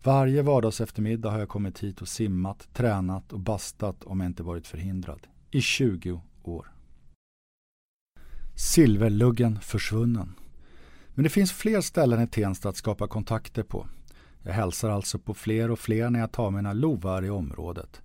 Varje 0.03 0.43
vardags 0.43 0.81
eftermiddag 0.81 1.31
har 1.31 1.39
jag 1.39 1.49
kommit 1.49 1.79
hit 1.79 2.01
och 2.01 2.09
simmat, 2.09 2.69
tränat 2.73 3.33
och 3.33 3.41
bastat 3.41 4.05
om 4.05 4.21
jag 4.21 4.29
inte 4.29 4.43
varit 4.43 4.67
förhindrad. 4.67 5.27
I 5.51 5.61
20 5.61 6.21
år. 6.43 6.73
Silverluggen 8.55 9.61
försvunnen. 9.61 10.35
Men 11.15 11.23
det 11.23 11.31
finns 11.31 11.53
fler 11.53 11.81
ställen 11.81 12.23
i 12.23 12.27
Tensta 12.27 12.69
att 12.69 12.77
skapa 12.77 13.09
kontakter 13.09 13.63
på. 13.63 13.87
Jag 14.47 14.53
hälsar 14.53 14.91
alltså 14.91 15.19
på 15.19 15.35
fler 15.35 15.71
och 15.71 15.79
fler 15.79 16.11
när 16.11 16.21
jag 16.21 16.33
tar 16.33 16.50
mina 16.50 16.73
lovar 16.73 17.25
i 17.25 17.31
området. 17.31 18.03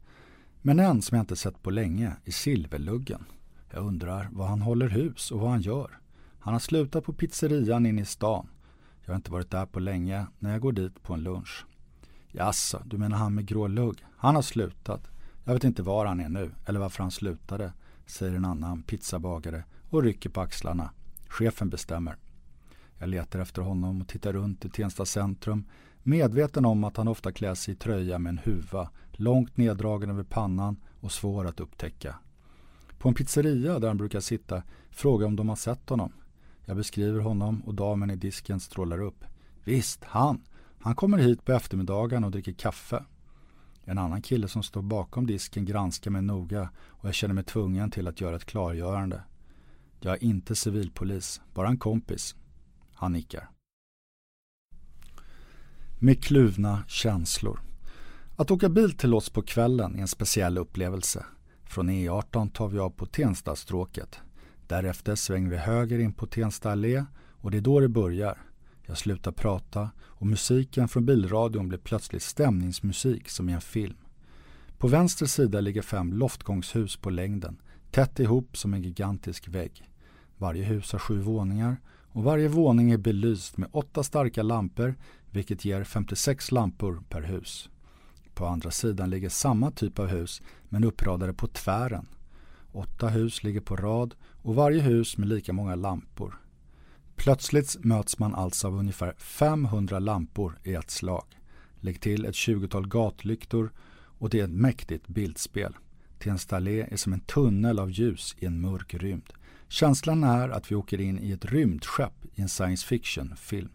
Men 0.62 0.79
en 0.79 1.01
som 1.01 1.15
jag 1.15 1.24
inte 1.24 1.36
sett 1.36 1.63
på 1.63 1.69
länge 1.69 2.15
är 2.25 2.31
Silverluggen. 2.31 3.25
Jag 3.71 3.86
undrar 3.86 4.29
var 4.31 4.48
han 4.48 4.62
håller 4.62 4.89
hus 4.89 5.31
och 5.31 5.39
vad 5.39 5.50
han 5.50 5.62
gör. 5.62 6.00
Han 6.39 6.53
har 6.53 6.60
slutat 6.60 7.03
på 7.03 7.13
pizzerian 7.13 7.86
inne 7.86 8.01
i 8.01 8.05
stan. 8.05 8.48
Jag 9.01 9.12
har 9.12 9.15
inte 9.15 9.31
varit 9.31 9.51
där 9.51 9.65
på 9.65 9.79
länge 9.79 10.25
när 10.39 10.51
jag 10.51 10.62
går 10.62 10.71
dit 10.71 11.03
på 11.03 11.13
en 11.13 11.24
lunch. 11.24 11.65
Jaså, 12.31 12.81
du 12.86 12.98
menar 12.98 13.17
han 13.17 13.36
med 13.36 13.45
grå 13.45 13.67
lugg? 13.67 14.05
Han 14.17 14.36
har 14.36 14.41
slutat. 14.41 15.12
Jag 15.43 15.53
vet 15.53 15.63
inte 15.63 15.83
var 15.83 16.05
han 16.05 16.19
är 16.19 16.29
nu 16.29 16.51
eller 16.65 16.79
varför 16.79 17.03
han 17.03 17.12
slutade, 17.12 17.74
säger 18.05 18.36
en 18.36 18.45
annan 18.45 18.83
pizzabagare 18.83 19.63
och 19.89 20.03
rycker 20.03 20.29
på 20.29 20.41
axlarna. 20.41 20.91
Chefen 21.27 21.69
bestämmer. 21.69 22.15
Jag 22.98 23.10
letar 23.10 23.39
efter 23.39 23.62
honom 23.62 24.01
och 24.01 24.07
tittar 24.07 24.33
runt 24.33 24.65
i 24.65 24.69
Tensta 24.69 25.05
centrum 25.05 25.65
medveten 26.03 26.65
om 26.65 26.84
att 26.84 26.98
han 26.98 27.08
ofta 27.08 27.31
klär 27.31 27.55
sig 27.55 27.74
i 27.74 27.77
tröja 27.77 28.20
med 28.20 28.29
en 28.29 28.38
huva 28.38 28.89
långt 29.12 29.58
neddragen 29.58 30.10
över 30.10 30.24
pannan 30.24 30.75
och 31.00 31.12
svår 31.12 31.48
att 31.48 31.60
upptäcka. 31.60 32.15
På 32.98 33.10
en 33.10 33.15
pizzeria 33.15 33.79
där 33.79 33.88
han 33.88 33.98
brukar 33.98 34.20
sitta 34.20 34.63
frågar 34.89 35.27
om 35.27 35.36
de 35.36 35.50
har 35.50 35.55
sett 35.55 35.89
honom. 35.89 36.13
Jag 36.65 36.77
beskriver 36.77 37.20
honom 37.20 37.62
och 37.62 37.75
damen 37.75 38.10
i 38.10 38.15
disken 38.15 38.60
strålar 38.60 39.01
upp. 39.01 39.25
Visst, 39.63 40.03
han! 40.03 40.41
Han 40.79 40.96
kommer 40.96 41.17
hit 41.17 41.46
på 41.46 41.51
eftermiddagen 41.51 42.24
och 42.24 42.31
dricker 42.31 42.53
kaffe. 42.53 43.03
En 43.84 43.98
annan 43.98 44.22
kille 44.22 44.48
som 44.48 44.63
står 44.63 44.81
bakom 44.81 45.27
disken 45.27 45.65
granskar 45.65 46.12
mig 46.12 46.22
noga 46.22 46.70
och 46.88 47.08
jag 47.08 47.15
känner 47.15 47.34
mig 47.34 47.43
tvungen 47.43 47.91
till 47.91 48.08
att 48.08 48.22
göra 48.22 48.36
ett 48.36 48.46
klargörande. 48.46 49.24
Jag 50.00 50.13
är 50.13 50.24
inte 50.24 50.55
civilpolis, 50.55 51.41
bara 51.53 51.67
en 51.67 51.77
kompis. 51.77 52.36
Han 52.93 53.13
nickar. 53.13 53.50
Med 56.03 56.24
kluvna 56.24 56.84
känslor. 56.88 57.62
Att 58.36 58.51
åka 58.51 58.70
bil 58.70 58.91
till 58.91 59.13
oss 59.13 59.29
på 59.29 59.41
kvällen 59.41 59.96
är 59.96 60.01
en 60.01 60.08
speciell 60.08 60.58
upplevelse. 60.58 61.25
Från 61.65 61.89
E18 61.89 62.51
tar 62.51 62.67
vi 62.67 62.79
av 62.79 62.89
på 62.89 63.05
Tenstastråket. 63.05 64.20
Därefter 64.67 65.15
svänger 65.15 65.50
vi 65.50 65.58
höger 65.58 66.00
in 66.00 66.13
på 66.13 66.25
Tensta 66.25 66.72
allé 66.72 67.05
och 67.31 67.51
det 67.51 67.58
är 67.58 67.62
då 67.62 67.79
det 67.79 67.89
börjar. 67.89 68.38
Jag 68.86 68.98
slutar 68.98 69.31
prata 69.31 69.89
och 70.00 70.27
musiken 70.27 70.88
från 70.88 71.05
bilradion 71.05 71.70
blir 71.70 71.79
plötsligt 71.79 72.24
stämningsmusik 72.24 73.29
som 73.29 73.50
i 73.50 73.53
en 73.53 73.62
film. 73.62 73.98
På 74.77 74.88
vänster 74.88 75.25
sida 75.25 75.62
ligger 75.62 75.81
fem 75.81 76.13
loftgångshus 76.13 76.98
på 76.98 77.10
längden, 77.10 77.62
tätt 77.91 78.20
ihop 78.20 78.58
som 78.58 78.74
en 78.74 78.84
gigantisk 78.84 79.48
vägg. 79.48 79.89
Varje 80.38 80.63
hus 80.63 80.91
har 80.91 81.00
sju 81.00 81.20
våningar 81.20 81.77
och 82.13 82.24
varje 82.24 82.48
våning 82.48 82.91
är 82.91 82.98
belyst 82.98 83.58
med 83.58 83.70
åtta 83.72 84.03
starka 84.03 84.43
lampor 84.43 84.96
vilket 85.31 85.65
ger 85.65 85.83
56 85.83 86.51
lampor 86.51 87.03
per 87.09 87.21
hus. 87.21 87.69
På 88.33 88.45
andra 88.45 88.71
sidan 88.71 89.09
ligger 89.09 89.29
samma 89.29 89.71
typ 89.71 90.00
av 90.00 90.07
hus 90.07 90.41
men 90.69 90.83
uppradade 90.83 91.33
på 91.33 91.47
tvären. 91.47 92.07
Åtta 92.71 93.07
hus 93.07 93.43
ligger 93.43 93.61
på 93.61 93.75
rad 93.75 94.15
och 94.41 94.55
varje 94.55 94.81
hus 94.81 95.17
med 95.17 95.27
lika 95.27 95.53
många 95.53 95.75
lampor. 95.75 96.41
Plötsligt 97.15 97.77
möts 97.79 98.19
man 98.19 98.35
alltså 98.35 98.67
av 98.67 98.77
ungefär 98.77 99.13
500 99.17 100.00
lampor 100.00 100.59
i 100.63 100.73
ett 100.73 100.91
slag. 100.91 101.25
Lägg 101.79 102.01
till 102.01 102.25
ett 102.25 102.35
20-tal 102.35 102.88
gatlyktor 102.88 103.71
och 103.93 104.29
det 104.29 104.39
är 104.39 104.43
ett 104.43 104.50
mäktigt 104.50 105.07
bildspel. 105.07 105.75
Tensta 106.19 106.55
allé 106.55 106.81
är 106.81 106.97
som 106.97 107.13
en 107.13 107.19
tunnel 107.19 107.79
av 107.79 107.91
ljus 107.91 108.35
i 108.39 108.45
en 108.45 108.61
mörk 108.61 108.93
rymd. 108.93 109.33
Känslan 109.67 110.23
är 110.23 110.50
att 110.50 110.71
vi 110.71 110.75
åker 110.75 111.01
in 111.01 111.19
i 111.19 111.31
ett 111.31 111.45
rymdskepp 111.45 112.25
i 112.35 112.41
en 112.41 112.50
science 112.50 112.88
fiction-film. 112.88 113.69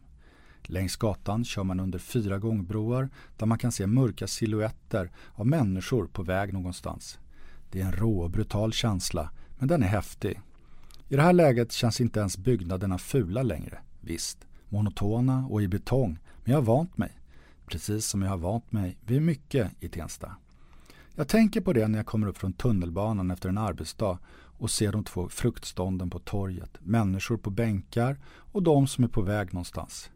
Längs 0.69 0.97
gatan 0.97 1.45
kör 1.45 1.65
man 1.65 1.81
under 1.81 1.99
fyra 1.99 2.39
gångbroar 2.39 3.09
där 3.37 3.47
man 3.47 3.59
kan 3.59 3.73
se 3.73 3.87
mörka 3.87 4.27
silhuetter 4.27 5.11
av 5.33 5.47
människor 5.47 6.07
på 6.07 6.23
väg 6.23 6.53
någonstans. 6.53 7.19
Det 7.71 7.81
är 7.81 7.85
en 7.85 7.93
rå 7.93 8.21
och 8.21 8.31
brutal 8.31 8.73
känsla, 8.73 9.31
men 9.59 9.69
den 9.69 9.83
är 9.83 9.87
häftig. 9.87 10.41
I 11.09 11.17
det 11.17 11.23
här 11.23 11.33
läget 11.33 11.73
känns 11.73 12.01
inte 12.01 12.21
ens 12.21 12.39
byggnaderna 12.39 12.99
fula 12.99 13.43
längre. 13.43 13.79
Visst, 14.01 14.47
monotona 14.69 15.47
och 15.51 15.63
i 15.63 15.69
betong, 15.69 16.19
men 16.45 16.53
jag 16.53 16.57
har 16.57 16.67
vant 16.67 16.99
mig. 16.99 17.19
Precis 17.67 18.07
som 18.07 18.23
jag 18.23 18.31
har 18.31 18.37
vant 18.37 18.73
mig 18.73 18.99
vid 19.07 19.23
mycket 19.23 19.73
i 19.81 19.89
Tensta. 19.89 20.37
Jag 21.15 21.29
tänker 21.29 21.61
på 21.61 21.73
det 21.73 21.89
när 21.89 21.99
jag 21.99 22.07
kommer 22.07 22.27
upp 22.27 22.39
från 22.39 22.53
tunnelbanan 22.53 23.31
efter 23.31 23.49
en 23.49 23.59
arbetsdag 23.59 24.19
och 24.59 24.71
ser 24.71 24.93
de 24.93 25.05
två 25.05 25.29
fruktstånden 25.29 26.11
på 26.11 26.19
torget, 26.19 26.71
människor 26.81 27.37
på 27.37 27.51
bänkar 27.51 28.17
och 28.27 28.63
de 28.63 28.87
som 28.87 29.05
är 29.05 29.09
på 29.09 29.23
väg 29.23 29.55
någonstans. 29.55 30.11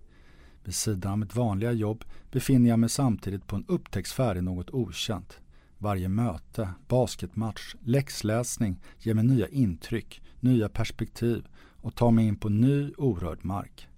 Vid 0.64 0.74
sidan 0.74 1.12
av 1.12 1.18
mitt 1.18 1.36
vanliga 1.36 1.72
jobb 1.72 2.04
befinner 2.30 2.70
jag 2.70 2.78
mig 2.78 2.88
samtidigt 2.88 3.46
på 3.46 3.56
en 3.56 3.64
upptäcktsfärd 3.68 4.36
i 4.36 4.40
något 4.40 4.70
okänt. 4.70 5.40
Varje 5.78 6.08
möte, 6.08 6.70
basketmatch, 6.88 7.74
läxläsning 7.80 8.80
ger 8.98 9.14
mig 9.14 9.24
nya 9.24 9.48
intryck, 9.48 10.22
nya 10.40 10.68
perspektiv 10.68 11.46
och 11.82 11.94
tar 11.94 12.10
mig 12.10 12.26
in 12.26 12.36
på 12.36 12.48
ny 12.48 12.92
orörd 12.96 13.44
mark. 13.44 13.88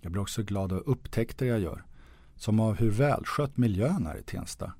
Jag 0.00 0.12
blir 0.12 0.22
också 0.22 0.42
glad 0.42 0.72
av 0.72 0.78
upptäckter 0.78 1.46
jag 1.46 1.60
gör, 1.60 1.84
som 2.36 2.60
av 2.60 2.76
hur 2.76 2.90
välskött 2.90 3.56
miljön 3.56 4.06
är 4.06 4.18
i 4.18 4.22
Tensta. 4.22 4.72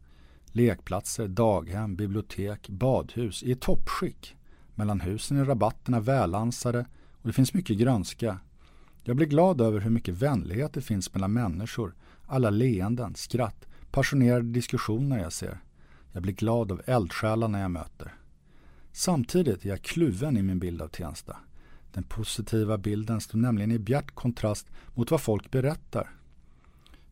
Lekplatser, 0.47 1.29
daghem, 1.29 1.97
bibliotek, 1.97 2.69
badhus 2.69 3.43
i 3.43 3.55
toppskick. 3.55 4.37
Mellan 4.75 5.01
husen 5.01 5.37
är 5.37 5.45
rabatterna 5.45 6.01
välansade 6.01 6.87
och 7.13 7.27
det 7.27 7.33
finns 7.33 7.55
mycket 7.55 7.79
grönska. 7.79 8.39
Jag 9.05 9.17
blir 9.17 9.27
glad 9.27 9.61
över 9.61 9.81
hur 9.81 9.91
mycket 9.91 10.15
vänlighet 10.15 10.73
det 10.73 10.81
finns 10.81 11.15
mellan 11.15 11.33
människor, 11.33 11.95
alla 12.27 12.51
leenden, 12.51 13.15
skratt, 13.15 13.67
passionerade 13.91 14.49
diskussioner 14.53 15.19
jag 15.19 15.33
ser. 15.33 15.59
Jag 16.13 16.23
blir 16.23 16.33
glad 16.33 16.73
av 16.73 16.83
eldsjälarna 16.87 17.61
jag 17.61 17.71
möter. 17.71 18.15
Samtidigt 18.93 19.65
är 19.65 19.69
jag 19.69 19.83
kluven 19.83 20.37
i 20.37 20.43
min 20.43 20.59
bild 20.59 20.83
av 20.83 20.89
Tensta. 20.89 21.37
Den 21.93 22.05
positiva 22.05 22.79
bilden 22.79 23.21
står 23.21 23.39
nämligen 23.39 23.71
i 23.71 23.79
bjärt 23.79 24.15
kontrast 24.15 24.67
mot 24.95 25.11
vad 25.11 25.21
folk 25.21 25.51
berättar. 25.51 26.11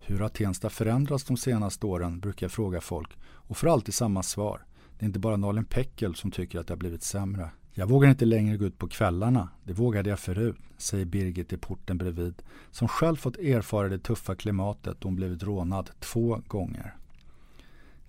Hur 0.00 0.18
har 0.18 0.29
Tensta 0.29 0.70
förändrats 0.70 1.24
de 1.24 1.37
senaste 1.37 1.87
åren 1.87 2.20
brukar 2.20 2.44
jag 2.44 2.53
fråga 2.53 2.81
folk 2.81 3.11
och 3.22 3.57
får 3.57 3.68
alltid 3.68 3.94
samma 3.94 4.22
svar. 4.22 4.64
Det 4.98 5.05
är 5.05 5.07
inte 5.07 5.18
bara 5.18 5.37
Nalin 5.37 5.64
Peckel 5.64 6.14
som 6.14 6.31
tycker 6.31 6.59
att 6.59 6.66
det 6.66 6.72
har 6.72 6.79
blivit 6.79 7.03
sämre. 7.03 7.50
Jag 7.72 7.88
vågar 7.88 8.11
inte 8.11 8.24
längre 8.24 8.56
gå 8.56 8.64
ut 8.64 8.78
på 8.78 8.88
kvällarna. 8.88 9.48
Det 9.64 9.72
vågade 9.72 10.11
jag 10.11 10.18
förut, 10.18 10.56
säger 10.76 11.04
Birgit 11.04 11.52
i 11.52 11.56
porten 11.56 11.98
bredvid, 11.98 12.42
som 12.70 12.88
själv 12.88 13.16
fått 13.16 13.37
erfara 13.37 13.88
det 13.88 13.98
tuffa 13.98 14.35
klimatet 14.35 14.96
då 15.00 15.09
hon 15.09 15.16
blivit 15.16 15.42
rånad 15.42 15.90
två 16.00 16.42
gånger. 16.46 16.94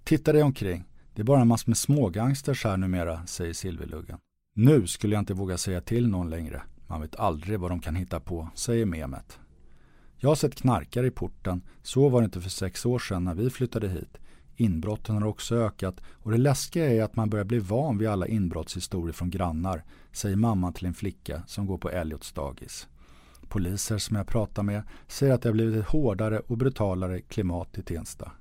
Titta 0.04 0.34
dig 0.34 0.44
omkring. 0.44 0.84
Det 1.14 1.22
är 1.22 1.26
bara 1.26 1.42
en 1.42 1.48
massa 1.48 1.64
med 1.68 1.78
smågangsters 1.78 2.64
här 2.64 2.78
numera, 2.78 3.26
säger 3.26 3.54
Silverluggen. 3.54 4.18
Nu 4.56 4.88
skulle 4.88 5.16
jag 5.16 5.22
inte 5.22 5.34
våga 5.34 5.58
säga 5.58 5.82
till 5.82 6.08
någon 6.08 6.30
längre. 6.30 6.62
Man 6.88 7.02
vet 7.02 7.16
aldrig 7.16 7.60
vad 7.60 7.72
de 7.72 7.80
kan 7.80 7.96
hitta 7.96 8.20
på, 8.20 8.50
säger 8.56 8.86
Mehmet. 8.86 9.40
Jag 10.18 10.30
har 10.30 10.36
sett 10.36 10.56
knarkare 10.56 11.08
i 11.08 11.12
porten. 11.12 11.62
Så 11.82 12.10
var 12.10 12.22
det 12.22 12.26
inte 12.26 12.42
för 12.42 12.50
sex 12.50 12.86
år 12.86 13.00
sedan 13.00 13.24
när 13.24 13.34
vi 13.34 13.50
flyttade 13.50 13.90
hit. 13.90 14.18
Inbrotten 14.56 15.16
har 15.16 15.26
också 15.26 15.56
ökat 15.56 16.02
och 16.14 16.32
det 16.32 16.38
läskiga 16.38 16.90
är 16.90 17.04
att 17.04 17.16
man 17.16 17.30
börjar 17.30 17.46
bli 17.46 17.60
van 17.60 17.98
vid 17.98 18.10
alla 18.10 18.28
inbrottshistorier 18.28 19.14
från 19.14 19.30
grannar, 19.30 19.84
säger 20.12 20.36
mamman 20.36 20.74
till 20.74 20.86
en 20.86 20.94
flicka 20.94 21.44
som 21.48 21.66
går 21.66 21.78
på 21.78 21.90
Elliots 21.90 22.32
dagis. 22.32 22.88
Poliser 23.48 23.98
som 23.98 24.16
jag 24.16 24.28
pratar 24.28 24.64
med 24.64 24.84
säger 25.08 25.34
att 25.34 25.42
det 25.42 25.50
har 25.50 25.54
blivit 25.54 25.84
ett 25.84 25.90
hårdare 25.90 26.40
och 26.40 26.58
brutalare 26.58 27.22
klimat 27.22 27.78
i 27.78 27.82
Tensta. 27.82 28.32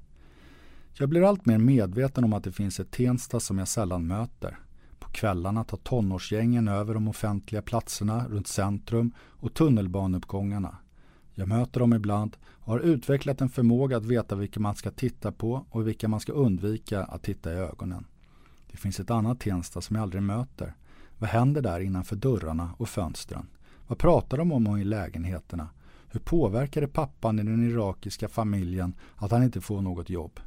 Jag 0.92 1.09
blir 1.09 1.29
allt 1.29 1.46
mer 1.46 1.59
medveten 1.59 2.25
om 2.25 2.33
att 2.33 2.44
det 2.44 2.53
finns 2.53 2.81
ett 2.81 2.90
Tensta 2.90 3.40
som 3.40 3.59
jag 3.59 3.68
sällan 3.68 4.07
möter. 4.07 4.59
På 4.99 5.09
kvällarna 5.09 5.64
tar 5.64 5.77
tonårsgängen 5.77 6.68
över 6.68 6.94
de 6.94 7.09
offentliga 7.09 7.62
platserna 7.62 8.29
runt 8.29 8.49
centrum 8.49 9.12
och 9.18 9.55
tunnelbaneuppgångarna. 9.55 10.77
Jag 11.40 11.48
möter 11.48 11.81
dem 11.81 11.92
ibland 11.92 12.37
och 12.50 12.72
har 12.72 12.81
utvecklat 12.81 13.40
en 13.40 13.48
förmåga 13.48 13.96
att 13.96 14.05
veta 14.05 14.35
vilka 14.35 14.61
man 14.61 14.76
ska 14.76 14.90
titta 14.90 15.33
på 15.33 15.66
och 15.70 15.88
vilka 15.88 16.09
man 16.09 16.20
ska 16.20 16.33
undvika 16.33 17.05
att 17.05 17.22
titta 17.22 17.53
i 17.53 17.57
ögonen. 17.57 18.07
Det 18.70 18.76
finns 18.76 19.00
ett 19.00 19.11
annat 19.11 19.40
Tensta 19.40 19.81
som 19.81 19.96
jag 19.96 20.03
aldrig 20.03 20.22
möter. 20.22 20.74
Vad 21.18 21.31
händer 21.31 21.62
där 21.62 21.81
innanför 21.81 22.16
dörrarna 22.16 22.70
och 22.76 22.88
fönstren? 22.88 23.46
Vad 23.87 23.98
pratar 23.98 24.38
de 24.38 24.53
om 24.53 24.76
i 24.76 24.85
lägenheterna? 24.85 25.68
Hur 26.09 26.20
påverkar 26.20 26.81
det 26.81 26.88
pappan 26.88 27.38
i 27.38 27.42
den 27.42 27.70
irakiska 27.70 28.29
familjen 28.29 28.94
att 29.16 29.31
han 29.31 29.42
inte 29.42 29.61
får 29.61 29.83
något 29.83 30.11
jobb? 30.11 30.40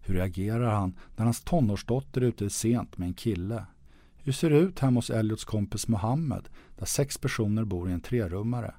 Hur 0.00 0.14
reagerar 0.14 0.74
han 0.74 0.94
när 1.16 1.24
hans 1.24 1.40
tonårsdotter 1.40 2.20
är 2.20 2.26
ute 2.26 2.50
sent 2.50 2.98
med 2.98 3.06
en 3.06 3.14
kille? 3.14 3.64
Hur 4.16 4.32
ser 4.32 4.50
det 4.50 4.58
ut 4.58 4.80
hemma 4.80 4.98
hos 4.98 5.10
Elliots 5.10 5.44
kompis 5.44 5.88
Mohammed 5.88 6.48
där 6.78 6.86
sex 6.86 7.18
personer 7.18 7.64
bor 7.64 7.90
i 7.90 7.92
en 7.92 8.00
trerummare? 8.00 8.74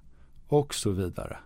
Och 0.47 0.73
så 0.73 0.91
vidare. 0.91 1.37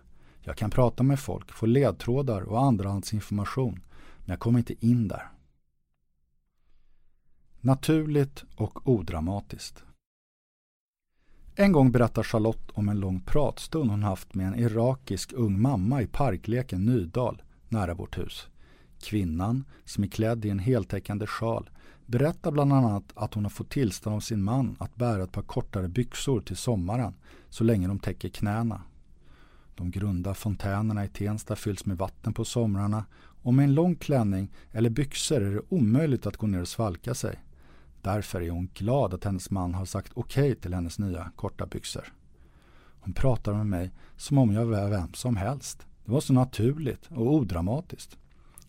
Jag 0.44 0.56
kan 0.56 0.70
prata 0.70 1.02
med 1.02 1.20
folk, 1.20 1.52
få 1.52 1.66
ledtrådar 1.66 2.40
och 2.40 2.62
andrahandsinformation, 2.64 3.80
men 4.18 4.30
jag 4.30 4.40
kommer 4.40 4.58
inte 4.58 4.86
in 4.86 5.08
där. 5.08 5.28
Naturligt 7.60 8.44
och 8.56 8.88
odramatiskt. 8.88 9.84
En 11.54 11.72
gång 11.72 11.92
berättar 11.92 12.22
Charlotte 12.22 12.70
om 12.74 12.88
en 12.88 13.00
lång 13.00 13.20
pratstund 13.20 13.90
hon 13.90 14.02
haft 14.02 14.34
med 14.34 14.46
en 14.46 14.58
irakisk 14.58 15.32
ung 15.32 15.60
mamma 15.60 16.02
i 16.02 16.06
parkleken 16.06 16.84
Nydal, 16.84 17.42
nära 17.68 17.94
vårt 17.94 18.18
hus. 18.18 18.48
Kvinnan, 19.00 19.64
som 19.84 20.04
är 20.04 20.08
klädd 20.08 20.44
i 20.44 20.50
en 20.50 20.58
heltäckande 20.58 21.26
sjal, 21.26 21.70
berättar 22.06 22.50
bland 22.50 22.72
annat 22.72 23.04
att 23.14 23.34
hon 23.34 23.44
har 23.44 23.50
fått 23.50 23.70
tillstånd 23.70 24.16
av 24.16 24.20
sin 24.20 24.42
man 24.42 24.76
att 24.78 24.96
bära 24.96 25.22
ett 25.22 25.32
par 25.32 25.42
kortare 25.42 25.88
byxor 25.88 26.40
till 26.40 26.56
sommaren, 26.56 27.14
så 27.50 27.64
länge 27.64 27.88
de 27.88 27.98
täcker 27.98 28.28
knäna. 28.28 28.82
De 29.74 29.90
grunda 29.90 30.34
fontänerna 30.34 31.04
i 31.04 31.08
Tensta 31.08 31.56
fylls 31.56 31.86
med 31.86 31.98
vatten 31.98 32.34
på 32.34 32.44
somrarna 32.44 33.04
och 33.42 33.54
med 33.54 33.64
en 33.64 33.74
lång 33.74 33.94
klänning 33.94 34.52
eller 34.72 34.90
byxor 34.90 35.42
är 35.42 35.54
det 35.54 35.62
omöjligt 35.68 36.26
att 36.26 36.36
gå 36.36 36.46
ner 36.46 36.60
och 36.60 36.68
svalka 36.68 37.14
sig. 37.14 37.38
Därför 38.02 38.40
är 38.40 38.50
hon 38.50 38.68
glad 38.74 39.14
att 39.14 39.24
hennes 39.24 39.50
man 39.50 39.74
har 39.74 39.84
sagt 39.84 40.12
okej 40.14 40.50
okay 40.50 40.54
till 40.54 40.74
hennes 40.74 40.98
nya 40.98 41.30
korta 41.36 41.66
byxor. 41.66 42.12
Hon 43.00 43.12
pratar 43.12 43.54
med 43.54 43.66
mig 43.66 43.90
som 44.16 44.38
om 44.38 44.52
jag 44.52 44.66
var 44.66 44.88
vem 44.88 45.14
som 45.14 45.36
helst. 45.36 45.86
Det 46.04 46.12
var 46.12 46.20
så 46.20 46.32
naturligt 46.32 47.08
och 47.10 47.34
odramatiskt. 47.34 48.18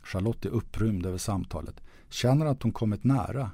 Charlotte 0.03 0.45
är 0.45 0.49
upprymd 0.49 1.05
över 1.05 1.17
samtalet, 1.17 1.81
känner 2.09 2.45
att 2.45 2.63
hon 2.63 2.71
kommit 2.71 3.03
nära. 3.03 3.51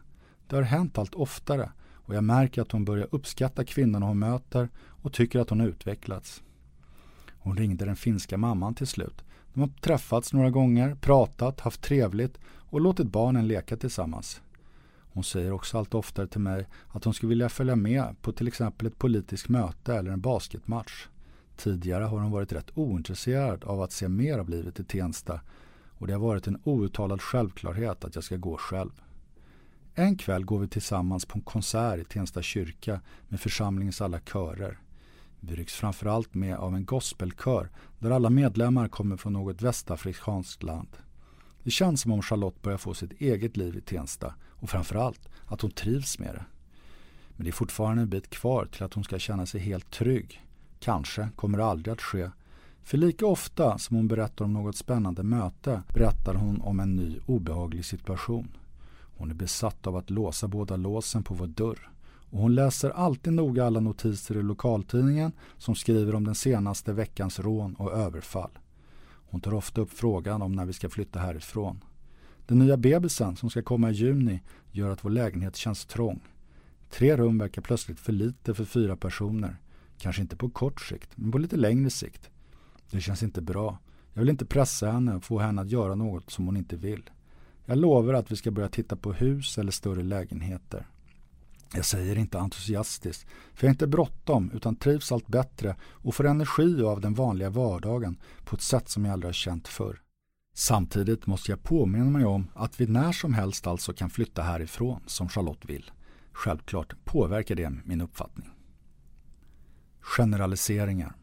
Det 0.47 0.55
har 0.55 0.63
hänt 0.63 0.97
allt 0.97 1.15
oftare 1.15 1.71
och 1.91 2.15
jag 2.15 2.23
märker 2.23 2.61
att 2.61 2.71
hon 2.71 2.85
börjar 2.85 3.07
uppskatta 3.11 3.65
kvinnorna 3.65 4.05
hon 4.05 4.19
möter 4.19 4.69
och 4.77 5.13
tycker 5.13 5.39
att 5.39 5.49
hon 5.49 5.59
har 5.59 5.67
utvecklats. 5.67 6.43
Hon 7.49 7.57
ringde 7.57 7.85
den 7.85 7.95
finska 7.95 8.37
mamman 8.37 8.75
till 8.75 8.87
slut, 8.87 9.23
De 9.53 9.61
har 9.61 9.67
träffats 9.67 10.33
några 10.33 10.49
gånger, 10.49 10.95
pratat, 10.95 11.59
haft 11.59 11.81
trevligt 11.81 12.39
och 12.45 12.81
låtit 12.81 13.07
barnen 13.07 13.47
leka 13.47 13.77
tillsammans. 13.77 14.41
Hon 15.13 15.23
säger 15.23 15.51
också 15.51 15.77
allt 15.77 15.93
oftare 15.93 16.27
till 16.27 16.41
mig 16.41 16.67
att 16.87 17.03
hon 17.03 17.13
skulle 17.13 17.29
vilja 17.29 17.49
följa 17.49 17.75
med 17.75 18.21
på 18.21 18.31
till 18.31 18.47
exempel 18.47 18.87
ett 18.87 18.97
politiskt 18.97 19.49
möte 19.49 19.95
eller 19.95 20.11
en 20.11 20.21
basketmatch. 20.21 21.07
Tidigare 21.57 22.03
har 22.03 22.19
hon 22.19 22.31
varit 22.31 22.53
rätt 22.53 22.77
ointresserad 22.77 23.63
av 23.63 23.81
att 23.81 23.91
se 23.91 24.09
mer 24.09 24.39
av 24.39 24.49
livet 24.49 24.79
i 24.79 24.83
Tensta 24.83 25.41
och 25.87 26.07
det 26.07 26.13
har 26.13 26.19
varit 26.19 26.47
en 26.47 26.61
outtalad 26.63 27.21
självklarhet 27.21 28.05
att 28.05 28.15
jag 28.15 28.23
ska 28.23 28.35
gå 28.37 28.57
själv. 28.57 29.01
En 29.95 30.17
kväll 30.17 30.45
går 30.45 30.59
vi 30.59 30.67
tillsammans 30.67 31.25
på 31.25 31.37
en 31.37 31.43
konsert 31.43 31.99
i 31.99 32.03
Tensta 32.03 32.41
kyrka 32.41 33.01
med 33.27 33.39
församlingens 33.39 34.01
alla 34.01 34.19
körer. 34.19 34.79
Vi 35.39 35.55
rycks 35.55 35.73
framförallt 35.73 36.33
med 36.33 36.57
av 36.57 36.75
en 36.75 36.85
gospelkör 36.85 37.69
där 37.99 38.11
alla 38.11 38.29
medlemmar 38.29 38.87
kommer 38.87 39.17
från 39.17 39.33
något 39.33 39.61
västafrikanskt 39.61 40.63
land. 40.63 40.97
Det 41.63 41.71
känns 41.71 42.01
som 42.01 42.11
om 42.11 42.21
Charlotte 42.21 42.61
börjar 42.61 42.77
få 42.77 42.93
sitt 42.93 43.21
eget 43.21 43.57
liv 43.57 43.77
i 43.77 43.81
Tensta 43.81 44.33
och 44.49 44.69
framförallt 44.69 45.29
att 45.45 45.61
hon 45.61 45.71
trivs 45.71 46.19
med 46.19 46.35
det. 46.35 46.45
Men 47.35 47.43
det 47.43 47.49
är 47.49 47.53
fortfarande 47.53 48.01
en 48.01 48.09
bit 48.09 48.29
kvar 48.29 48.65
till 48.65 48.83
att 48.83 48.93
hon 48.93 49.03
ska 49.03 49.19
känna 49.19 49.45
sig 49.45 49.61
helt 49.61 49.91
trygg. 49.91 50.45
Kanske 50.79 51.29
kommer 51.35 51.57
det 51.57 51.65
aldrig 51.65 51.93
att 51.93 52.01
ske. 52.01 52.29
För 52.83 52.97
lika 52.97 53.25
ofta 53.25 53.77
som 53.77 53.95
hon 53.95 54.07
berättar 54.07 54.45
om 54.45 54.53
något 54.53 54.75
spännande 54.75 55.23
möte 55.23 55.81
berättar 55.93 56.33
hon 56.33 56.61
om 56.61 56.79
en 56.79 56.95
ny 56.95 57.19
obehaglig 57.25 57.85
situation. 57.85 58.47
Hon 59.17 59.29
är 59.29 59.35
besatt 59.35 59.87
av 59.87 59.95
att 59.95 60.09
låsa 60.09 60.47
båda 60.47 60.75
låsen 60.75 61.23
på 61.23 61.33
vår 61.33 61.47
dörr. 61.47 61.89
Och 62.29 62.39
hon 62.39 62.55
läser 62.55 62.89
alltid 62.89 63.33
noga 63.33 63.65
alla 63.65 63.79
notiser 63.79 64.37
i 64.37 64.43
lokaltidningen 64.43 65.31
som 65.57 65.75
skriver 65.75 66.15
om 66.15 66.23
den 66.23 66.35
senaste 66.35 66.93
veckans 66.93 67.39
rån 67.39 67.75
och 67.75 67.93
överfall. 67.93 68.51
Hon 69.29 69.41
tar 69.41 69.53
ofta 69.53 69.81
upp 69.81 69.91
frågan 69.91 70.41
om 70.41 70.51
när 70.51 70.65
vi 70.65 70.73
ska 70.73 70.89
flytta 70.89 71.19
härifrån. 71.19 71.83
Den 72.47 72.59
nya 72.59 72.77
bebisen 72.77 73.35
som 73.35 73.49
ska 73.49 73.61
komma 73.61 73.89
i 73.89 73.93
juni 73.93 74.41
gör 74.71 74.89
att 74.89 75.05
vår 75.05 75.09
lägenhet 75.09 75.55
känns 75.55 75.85
trång. 75.85 76.19
Tre 76.89 77.17
rum 77.17 77.37
verkar 77.37 77.61
plötsligt 77.61 77.99
för 77.99 78.13
lite 78.13 78.53
för 78.53 78.65
fyra 78.65 78.95
personer. 78.95 79.57
Kanske 79.97 80.21
inte 80.21 80.35
på 80.35 80.49
kort 80.49 80.81
sikt, 80.81 81.09
men 81.15 81.31
på 81.31 81.37
lite 81.37 81.57
längre 81.57 81.89
sikt. 81.89 82.29
Det 82.91 83.01
känns 83.01 83.23
inte 83.23 83.41
bra. 83.41 83.77
Jag 84.13 84.21
vill 84.21 84.29
inte 84.29 84.45
pressa 84.45 84.91
henne 84.91 85.15
och 85.15 85.23
få 85.23 85.39
henne 85.39 85.61
att 85.61 85.71
göra 85.71 85.95
något 85.95 86.31
som 86.31 86.45
hon 86.45 86.57
inte 86.57 86.75
vill. 86.75 87.09
Jag 87.65 87.77
lovar 87.77 88.13
att 88.13 88.31
vi 88.31 88.35
ska 88.35 88.51
börja 88.51 88.69
titta 88.69 88.95
på 88.95 89.13
hus 89.13 89.57
eller 89.57 89.71
större 89.71 90.03
lägenheter. 90.03 90.87
Jag 91.73 91.85
säger 91.85 92.17
inte 92.17 92.39
entusiastiskt, 92.39 93.27
för 93.53 93.67
jag 93.67 93.69
är 93.69 93.73
inte 93.73 93.87
bråttom 93.87 94.51
utan 94.53 94.75
trivs 94.75 95.11
allt 95.11 95.27
bättre 95.27 95.75
och 95.81 96.15
får 96.15 96.27
energi 96.27 96.83
av 96.83 97.01
den 97.01 97.13
vanliga 97.13 97.49
vardagen 97.49 98.19
på 98.45 98.55
ett 98.55 98.61
sätt 98.61 98.89
som 98.89 99.05
jag 99.05 99.13
aldrig 99.13 99.27
har 99.27 99.33
känt 99.33 99.67
förr. 99.67 100.01
Samtidigt 100.53 101.27
måste 101.27 101.51
jag 101.51 101.63
påminna 101.63 102.09
mig 102.09 102.25
om 102.25 102.47
att 102.53 102.81
vi 102.81 102.87
när 102.87 103.11
som 103.11 103.33
helst 103.33 103.67
alltså 103.67 103.93
kan 103.93 104.09
flytta 104.09 104.41
härifrån 104.41 105.01
som 105.05 105.29
Charlotte 105.29 105.65
vill. 105.65 105.91
Självklart 106.31 106.93
påverkar 107.03 107.55
det 107.55 107.69
min 107.85 108.01
uppfattning. 108.01 108.49
Generaliseringar 110.01 111.15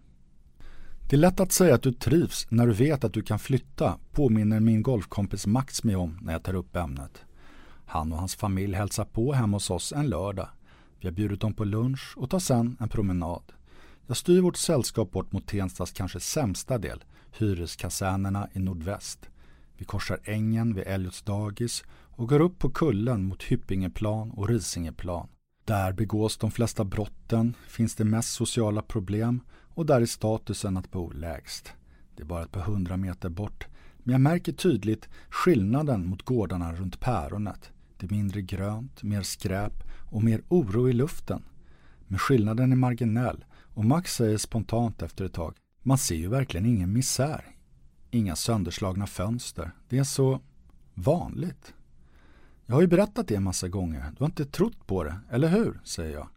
Det 1.08 1.16
är 1.16 1.20
lätt 1.20 1.40
att 1.40 1.52
säga 1.52 1.74
att 1.74 1.82
du 1.82 1.92
trivs 1.92 2.46
när 2.50 2.66
du 2.66 2.72
vet 2.72 3.04
att 3.04 3.12
du 3.12 3.22
kan 3.22 3.38
flytta, 3.38 3.98
påminner 4.12 4.60
min 4.60 4.82
golfkompis 4.82 5.46
Max 5.46 5.84
mig 5.84 5.96
om 5.96 6.18
när 6.22 6.32
jag 6.32 6.42
tar 6.42 6.54
upp 6.54 6.76
ämnet. 6.76 7.24
Han 7.86 8.12
och 8.12 8.18
hans 8.18 8.34
familj 8.36 8.74
hälsar 8.74 9.04
på 9.04 9.32
hemma 9.32 9.56
hos 9.56 9.70
oss 9.70 9.92
en 9.92 10.08
lördag. 10.08 10.48
Vi 11.00 11.08
har 11.08 11.12
bjudit 11.12 11.40
dem 11.40 11.54
på 11.54 11.64
lunch 11.64 12.14
och 12.16 12.30
tar 12.30 12.38
sen 12.38 12.76
en 12.80 12.88
promenad. 12.88 13.52
Jag 14.06 14.16
styr 14.16 14.40
vårt 14.40 14.56
sällskap 14.56 15.10
bort 15.10 15.32
mot 15.32 15.46
Tenstas 15.46 15.92
kanske 15.92 16.20
sämsta 16.20 16.78
del, 16.78 17.04
hyreskasernerna 17.38 18.48
i 18.52 18.58
nordväst. 18.58 19.28
Vi 19.76 19.84
korsar 19.84 20.18
ängen 20.24 20.74
vid 20.74 20.84
Elliots 20.86 21.22
dagis 21.22 21.84
och 21.90 22.28
går 22.28 22.40
upp 22.40 22.58
på 22.58 22.70
kullen 22.70 23.24
mot 23.24 23.42
Hyppingeplan 23.42 24.30
och 24.30 24.48
Risingeplan. 24.48 25.28
Där 25.64 25.92
begås 25.92 26.36
de 26.36 26.50
flesta 26.50 26.84
brotten, 26.84 27.54
finns 27.68 27.94
det 27.94 28.04
mest 28.04 28.32
sociala 28.32 28.82
problem 28.82 29.40
och 29.74 29.86
där 29.86 30.00
är 30.00 30.06
statusen 30.06 30.76
att 30.76 30.90
bo 30.90 31.10
lägst. 31.10 31.72
Det 32.16 32.22
är 32.22 32.26
bara 32.26 32.42
ett 32.42 32.52
par 32.52 32.60
hundra 32.60 32.96
meter 32.96 33.28
bort, 33.28 33.66
men 33.98 34.12
jag 34.12 34.20
märker 34.20 34.52
tydligt 34.52 35.08
skillnaden 35.28 36.06
mot 36.06 36.22
gårdarna 36.22 36.72
runt 36.72 37.00
päronet. 37.00 37.72
Det 37.96 38.06
är 38.06 38.10
mindre 38.10 38.42
grönt, 38.42 39.02
mer 39.02 39.22
skräp 39.22 39.84
och 40.10 40.24
mer 40.24 40.42
oro 40.48 40.88
i 40.88 40.92
luften. 40.92 41.42
Men 42.06 42.18
skillnaden 42.18 42.72
är 42.72 42.76
marginell 42.76 43.44
och 43.54 43.84
Max 43.84 44.14
säger 44.14 44.38
spontant 44.38 45.02
efter 45.02 45.24
ett 45.24 45.32
tag 45.32 45.54
man 45.86 45.98
ser 45.98 46.14
ju 46.14 46.28
verkligen 46.28 46.66
ingen 46.66 46.92
misär. 46.92 47.44
Inga 48.10 48.36
sönderslagna 48.36 49.06
fönster. 49.06 49.70
Det 49.88 49.98
är 49.98 50.04
så 50.04 50.40
vanligt. 50.94 51.74
Jag 52.66 52.74
har 52.74 52.82
ju 52.82 52.86
berättat 52.86 53.28
det 53.28 53.34
en 53.34 53.42
massa 53.42 53.68
gånger. 53.68 54.12
Du 54.16 54.24
har 54.24 54.26
inte 54.26 54.44
trott 54.44 54.86
på 54.86 55.04
det, 55.04 55.20
eller 55.30 55.48
hur? 55.48 55.80
säger 55.84 56.14
jag. 56.14 56.28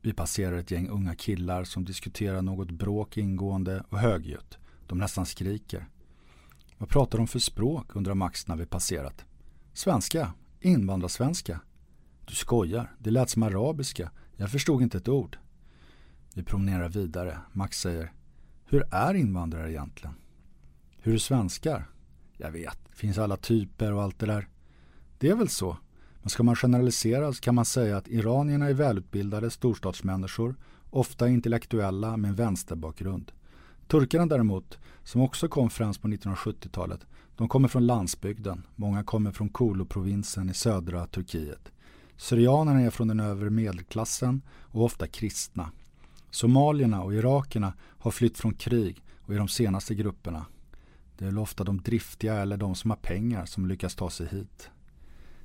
Vi 0.00 0.12
passerar 0.12 0.56
ett 0.56 0.70
gäng 0.70 0.88
unga 0.88 1.14
killar 1.14 1.64
som 1.64 1.84
diskuterar 1.84 2.42
något 2.42 2.70
bråk 2.70 3.16
ingående 3.16 3.84
och 3.88 3.98
högljutt. 3.98 4.58
De 4.86 4.98
nästan 4.98 5.26
skriker. 5.26 5.88
Vad 6.78 6.88
pratar 6.88 7.18
de 7.18 7.26
för 7.26 7.38
språk? 7.38 7.96
undrar 7.96 8.14
Max 8.14 8.48
när 8.48 8.56
vi 8.56 8.66
passerat. 8.66 9.24
Svenska, 9.72 10.32
Invandrarsvenska. 10.64 11.60
Du 12.24 12.34
skojar, 12.34 12.94
det 12.98 13.10
lät 13.10 13.30
som 13.30 13.42
arabiska. 13.42 14.10
Jag 14.36 14.50
förstod 14.50 14.82
inte 14.82 14.98
ett 14.98 15.08
ord. 15.08 15.38
Vi 16.34 16.42
promenerar 16.42 16.88
vidare. 16.88 17.38
Max 17.52 17.80
säger 17.80 18.12
Hur 18.64 18.94
är 18.94 19.14
invandrare 19.14 19.72
egentligen? 19.72 20.14
Hur 20.98 21.14
är 21.14 21.18
svenskar? 21.18 21.90
Jag 22.36 22.50
vet, 22.50 22.78
det 22.90 22.96
finns 22.96 23.18
alla 23.18 23.36
typer 23.36 23.92
och 23.92 24.02
allt 24.02 24.18
det 24.18 24.26
där. 24.26 24.48
Det 25.18 25.28
är 25.28 25.36
väl 25.36 25.48
så. 25.48 25.76
Men 26.20 26.30
ska 26.30 26.42
man 26.42 26.56
generalisera 26.56 27.32
så 27.32 27.40
kan 27.40 27.54
man 27.54 27.64
säga 27.64 27.96
att 27.96 28.08
iranierna 28.08 28.68
är 28.68 28.74
välutbildade 28.74 29.50
storstadsmänniskor, 29.50 30.56
ofta 30.90 31.28
intellektuella 31.28 32.16
med 32.16 32.36
vänsterbakgrund. 32.36 33.32
Turkarna 33.86 34.26
däremot, 34.26 34.78
som 35.04 35.20
också 35.20 35.48
kom 35.48 35.70
främst 35.70 36.02
på 36.02 36.08
1970-talet, 36.08 37.06
de 37.36 37.48
kommer 37.48 37.68
från 37.68 37.86
landsbygden. 37.86 38.66
Många 38.76 39.04
kommer 39.04 39.32
från 39.32 39.48
Kolo-provinsen 39.48 40.50
i 40.50 40.54
södra 40.54 41.06
Turkiet. 41.06 41.72
Syrianerna 42.16 42.80
är 42.80 42.90
från 42.90 43.08
den 43.08 43.20
övre 43.20 43.50
medelklassen 43.50 44.42
och 44.60 44.84
ofta 44.84 45.06
kristna. 45.06 45.70
Somalierna 46.30 47.02
och 47.02 47.14
irakerna 47.14 47.72
har 47.78 48.10
flytt 48.10 48.38
från 48.38 48.54
krig 48.54 49.02
och 49.20 49.34
är 49.34 49.38
de 49.38 49.48
senaste 49.48 49.94
grupperna. 49.94 50.46
Det 51.18 51.24
är 51.24 51.26
väl 51.26 51.38
ofta 51.38 51.64
de 51.64 51.80
driftiga 51.80 52.34
eller 52.34 52.56
de 52.56 52.74
som 52.74 52.90
har 52.90 52.96
pengar 52.96 53.46
som 53.46 53.66
lyckas 53.66 53.94
ta 53.94 54.10
sig 54.10 54.26
hit. 54.26 54.70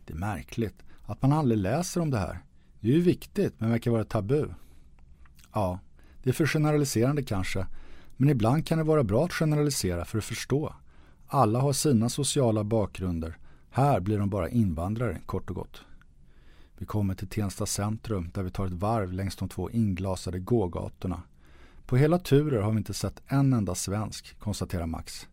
Det 0.06 0.14
är 0.14 0.18
märkligt 0.18 0.84
att 1.06 1.22
man 1.22 1.34
aldrig 1.34 1.60
läser 1.60 2.02
om 2.02 2.12
det 2.12 2.20
här. 2.20 2.40
Det 2.80 2.90
är 2.90 2.94
ju 2.94 3.02
viktigt 3.02 3.54
men 3.58 3.70
verkar 3.70 3.92
vara 3.92 4.04
tabu. 4.04 4.48
Ja, 5.54 5.80
det 6.24 6.30
är 6.30 6.34
för 6.34 6.48
generaliserande 6.48 7.24
kanske. 7.24 7.68
Men 8.18 8.30
ibland 8.30 8.68
kan 8.68 8.78
det 8.78 8.84
vara 8.84 9.04
bra 9.04 9.26
att 9.26 9.34
generalisera 9.34 10.06
för 10.06 10.18
att 10.18 10.24
förstå. 10.24 10.76
Alla 11.30 11.60
har 11.60 11.74
sina 11.74 12.10
sociala 12.10 12.64
bakgrunder. 12.64 13.38
Här 13.70 14.00
blir 14.00 14.20
de 14.20 14.30
bara 14.30 14.50
invandrare, 14.50 15.22
kort 15.26 15.50
och 15.50 15.56
gott. 15.56 15.82
Vi 16.78 16.86
kommer 16.86 17.16
till 17.16 17.28
Tensta 17.28 17.66
centrum 17.66 18.32
där 18.34 18.44
vi 18.44 18.50
tar 18.50 18.66
ett 18.66 18.74
varv 18.74 19.14
längs 19.14 19.36
de 19.36 19.50
två 19.50 19.70
inglasade 19.70 20.40
gågatorna. 20.40 21.22
På 21.86 21.98
hela 21.98 22.20
turer 22.20 22.62
har 22.62 22.72
vi 22.72 22.78
inte 22.78 22.94
sett 22.94 23.22
en 23.28 23.54
enda 23.54 23.76
svensk, 23.76 24.40
konstaterar 24.40 24.86
Max. 24.86 25.28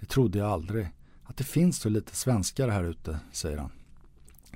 Det 0.00 0.06
trodde 0.06 0.38
jag 0.38 0.48
aldrig. 0.48 0.88
Att 1.22 1.36
det 1.36 1.44
finns 1.44 1.78
så 1.80 1.88
lite 1.88 2.16
svenskar 2.16 2.68
här 2.68 2.84
ute, 2.84 3.20
säger 3.32 3.58
han. 3.58 3.70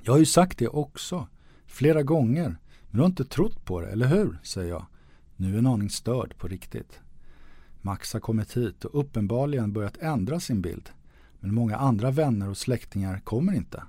Jag 0.03 0.13
har 0.13 0.19
ju 0.19 0.25
sagt 0.25 0.57
det 0.57 0.67
också. 0.67 1.27
Flera 1.65 2.03
gånger. 2.03 2.57
Men 2.87 2.97
du 2.97 2.99
har 2.99 3.05
inte 3.05 3.25
trott 3.25 3.65
på 3.65 3.81
det, 3.81 3.87
eller 3.87 4.07
hur? 4.07 4.39
säger 4.43 4.69
jag. 4.69 4.85
Nu 5.35 5.53
är 5.53 5.57
en 5.57 5.67
aning 5.67 5.89
störd 5.89 6.37
på 6.37 6.47
riktigt. 6.47 6.99
Max 7.81 8.13
har 8.13 8.19
kommit 8.19 8.57
hit 8.57 8.85
och 8.85 8.99
uppenbarligen 8.99 9.73
börjat 9.73 9.97
ändra 9.97 10.39
sin 10.39 10.61
bild. 10.61 10.89
Men 11.39 11.53
många 11.53 11.77
andra 11.77 12.11
vänner 12.11 12.49
och 12.49 12.57
släktingar 12.57 13.19
kommer 13.19 13.53
inte. 13.53 13.83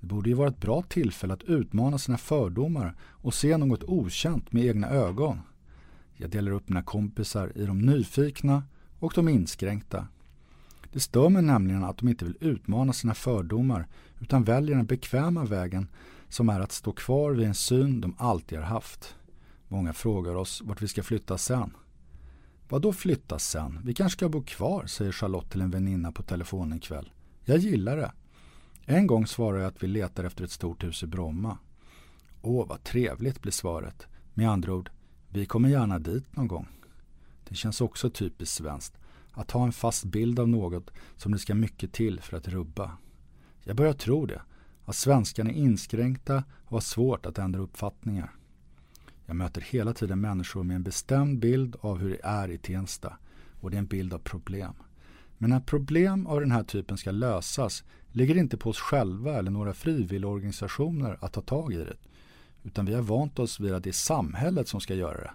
Det 0.00 0.06
borde 0.06 0.28
ju 0.28 0.34
vara 0.34 0.48
ett 0.48 0.60
bra 0.60 0.82
tillfälle 0.82 1.34
att 1.34 1.42
utmana 1.42 1.98
sina 1.98 2.18
fördomar 2.18 2.94
och 3.00 3.34
se 3.34 3.56
något 3.56 3.84
okänt 3.84 4.52
med 4.52 4.64
egna 4.64 4.88
ögon. 4.88 5.40
Jag 6.16 6.30
delar 6.30 6.52
upp 6.52 6.68
mina 6.68 6.82
kompisar 6.82 7.52
i 7.54 7.66
de 7.66 7.78
nyfikna 7.78 8.62
och 8.98 9.12
de 9.14 9.28
inskränkta. 9.28 10.06
Det 10.92 11.00
stör 11.00 11.28
mig 11.28 11.42
nämligen 11.42 11.84
att 11.84 11.98
de 11.98 12.08
inte 12.08 12.24
vill 12.24 12.36
utmana 12.40 12.92
sina 12.92 13.14
fördomar 13.14 13.86
utan 14.20 14.44
väljer 14.44 14.76
den 14.76 14.86
bekväma 14.86 15.44
vägen 15.44 15.88
som 16.28 16.48
är 16.48 16.60
att 16.60 16.72
stå 16.72 16.92
kvar 16.92 17.32
vid 17.32 17.46
en 17.46 17.54
syn 17.54 18.00
de 18.00 18.14
alltid 18.18 18.58
har 18.58 18.66
haft. 18.66 19.14
Många 19.68 19.92
frågar 19.92 20.34
oss 20.34 20.62
vart 20.64 20.82
vi 20.82 20.88
ska 20.88 21.02
flytta 21.02 21.38
sen. 21.38 21.70
Vad 22.68 22.82
då 22.82 22.92
flytta 22.92 23.38
sen? 23.38 23.80
Vi 23.84 23.94
kanske 23.94 24.16
ska 24.16 24.28
bo 24.28 24.42
kvar, 24.42 24.86
säger 24.86 25.12
Charlotte 25.12 25.50
till 25.50 25.60
en 25.60 25.70
väninna 25.70 26.12
på 26.12 26.22
telefon 26.22 26.72
en 26.72 26.80
kväll. 26.80 27.12
Jag 27.44 27.58
gillar 27.58 27.96
det. 27.96 28.12
En 28.84 29.06
gång 29.06 29.26
svarar 29.26 29.58
jag 29.58 29.68
att 29.68 29.82
vi 29.82 29.86
letar 29.86 30.24
efter 30.24 30.44
ett 30.44 30.50
stort 30.50 30.84
hus 30.84 31.02
i 31.02 31.06
Bromma. 31.06 31.58
Åh, 32.42 32.66
vad 32.68 32.84
trevligt, 32.84 33.42
blir 33.42 33.52
svaret. 33.52 34.06
Med 34.34 34.50
andra 34.50 34.72
ord, 34.72 34.90
vi 35.28 35.46
kommer 35.46 35.68
gärna 35.68 35.98
dit 35.98 36.36
någon 36.36 36.48
gång. 36.48 36.66
Det 37.48 37.54
känns 37.54 37.80
också 37.80 38.10
typiskt 38.10 38.56
svenskt. 38.56 38.98
att 39.32 39.50
ha 39.50 39.64
en 39.64 39.72
fast 39.72 40.04
bild 40.04 40.40
av 40.40 40.48
något 40.48 40.90
som 41.16 41.32
det 41.32 41.38
ska 41.38 41.54
mycket 41.54 41.92
till 41.92 42.20
för 42.20 42.36
att 42.36 42.48
rubba. 42.48 42.96
Jag 43.64 43.76
börjar 43.76 43.92
tro 43.92 44.26
det, 44.26 44.42
att 44.84 44.96
svenskarna 44.96 45.50
är 45.50 45.54
inskränkta 45.54 46.44
och 46.64 46.70
har 46.70 46.80
svårt 46.80 47.26
att 47.26 47.38
ändra 47.38 47.60
uppfattningar. 47.60 48.37
Jag 49.28 49.36
möter 49.36 49.60
hela 49.60 49.92
tiden 49.92 50.20
människor 50.20 50.62
med 50.62 50.76
en 50.76 50.82
bestämd 50.82 51.38
bild 51.38 51.76
av 51.80 51.98
hur 51.98 52.10
det 52.10 52.20
är 52.22 52.50
i 52.50 52.58
Tensta 52.58 53.16
och 53.60 53.70
det 53.70 53.76
är 53.76 53.78
en 53.78 53.86
bild 53.86 54.14
av 54.14 54.18
problem. 54.18 54.72
Men 55.38 55.50
när 55.50 55.60
problem 55.60 56.26
av 56.26 56.40
den 56.40 56.50
här 56.50 56.62
typen 56.62 56.96
ska 56.96 57.10
lösas 57.10 57.84
ligger 58.12 58.34
det 58.34 58.40
inte 58.40 58.56
på 58.56 58.70
oss 58.70 58.78
själva 58.78 59.38
eller 59.38 59.50
några 59.50 59.74
frivilligorganisationer 59.74 61.18
att 61.20 61.32
ta 61.32 61.40
tag 61.40 61.72
i 61.72 61.76
det. 61.76 61.96
Utan 62.62 62.86
vi 62.86 62.94
har 62.94 63.02
vant 63.02 63.38
oss 63.38 63.60
vid 63.60 63.72
att 63.72 63.84
det 63.84 63.90
är 63.90 63.92
samhället 63.92 64.68
som 64.68 64.80
ska 64.80 64.94
göra 64.94 65.20
det. 65.20 65.32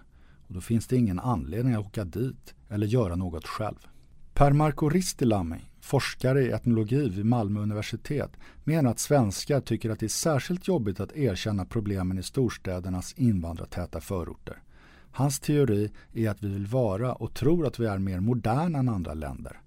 Och 0.48 0.54
då 0.54 0.60
finns 0.60 0.86
det 0.86 0.96
ingen 0.96 1.20
anledning 1.20 1.74
att 1.74 1.86
åka 1.86 2.04
dit 2.04 2.54
eller 2.68 2.86
göra 2.86 3.16
något 3.16 3.46
själv. 3.46 3.88
Per 4.34 4.52
Marco 4.52 4.88
Ristilami, 4.88 5.60
forskare 5.80 6.42
i 6.42 6.50
etnologi 6.50 7.08
vid 7.08 7.26
Malmö 7.26 7.60
universitet, 7.60 8.30
menar 8.64 8.90
att 8.90 8.98
svenskar 8.98 9.60
tycker 9.60 9.90
att 9.90 10.00
det 10.00 10.06
är 10.06 10.08
särskilt 10.08 10.68
jobbigt 10.68 11.00
att 11.00 11.16
erkänna 11.16 11.64
problemen 11.64 12.18
i 12.18 12.22
storstädernas 12.22 13.12
invandrartäta 13.12 14.00
förorter. 14.00 14.62
Hans 15.12 15.40
teori 15.40 15.90
är 16.12 16.30
att 16.30 16.42
vi 16.42 16.48
vill 16.48 16.66
vara 16.66 17.12
och 17.12 17.34
tror 17.34 17.66
att 17.66 17.78
vi 17.78 17.86
är 17.86 17.98
mer 17.98 18.20
moderna 18.20 18.78
än 18.78 18.88
andra 18.88 19.14
länder. 19.14 19.60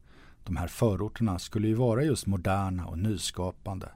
De 0.44 0.58
här 0.58 0.68
förorterna 0.68 1.40
skulle 1.40 1.68
ju 1.68 1.74
vara 1.74 2.04
just 2.04 2.26
moderna 2.26 2.86
och 2.86 2.98
nyskapande. 2.98 3.90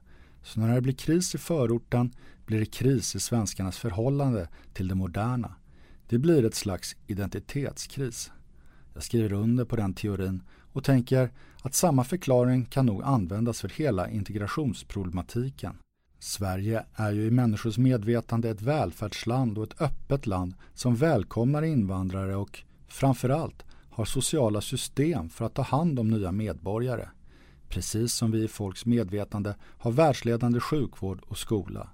Så 0.43 0.60
när 0.60 0.75
det 0.75 0.81
blir 0.81 0.93
kris 0.93 1.36
i 1.36 1.38
förorten 1.38 2.13
blir 2.45 2.60
det 2.60 2.65
kris 2.65 3.15
i 3.15 3.19
svenskarnas 3.19 3.77
förhållande 3.77 4.47
till 4.73 4.88
det 4.88 4.95
moderna. 4.95 5.55
Det 6.07 6.17
blir 6.17 6.45
ett 6.45 6.55
slags 6.55 6.95
identitetskris. 7.07 8.31
Jag 8.93 9.03
skriver 9.03 9.34
under 9.34 9.65
på 9.65 9.75
den 9.75 9.93
teorin 9.93 10.43
och 10.73 10.84
tänker 10.84 11.29
att 11.62 11.73
samma 11.73 12.03
förklaring 12.03 12.65
kan 12.65 12.86
nog 12.86 13.03
användas 13.03 13.62
för 13.62 13.69
hela 13.69 14.10
integrationsproblematiken. 14.10 15.77
Sverige 16.19 16.86
är 16.95 17.12
ju 17.12 17.25
i 17.25 17.31
människors 17.31 17.77
medvetande 17.77 18.49
ett 18.49 18.62
välfärdsland 18.62 19.57
och 19.57 19.63
ett 19.63 19.81
öppet 19.81 20.27
land 20.27 20.53
som 20.73 20.95
välkomnar 20.95 21.62
invandrare 21.62 22.36
och 22.36 22.60
framförallt 22.88 23.63
har 23.89 24.05
sociala 24.05 24.62
system 24.62 25.29
för 25.29 25.45
att 25.45 25.53
ta 25.53 25.62
hand 25.62 25.99
om 25.99 26.10
nya 26.10 26.31
medborgare. 26.31 27.07
Precis 27.67 28.13
som 28.13 28.31
vi 28.31 28.43
i 28.43 28.47
folks 28.47 28.86
medvetande 28.86 29.55
har 29.62 29.91
världsledande 29.91 30.60
sjukvård 30.60 31.19
och 31.27 31.38
skola. 31.38 31.89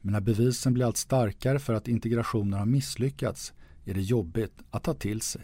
Men 0.00 0.12
när 0.12 0.20
bevisen 0.20 0.74
blir 0.74 0.86
allt 0.86 0.96
starkare 0.96 1.58
för 1.58 1.74
att 1.74 1.88
integrationen 1.88 2.58
har 2.58 2.66
misslyckats 2.66 3.52
är 3.84 3.94
det 3.94 4.02
jobbigt 4.02 4.54
att 4.70 4.82
ta 4.82 4.94
till 4.94 5.20
sig. 5.20 5.42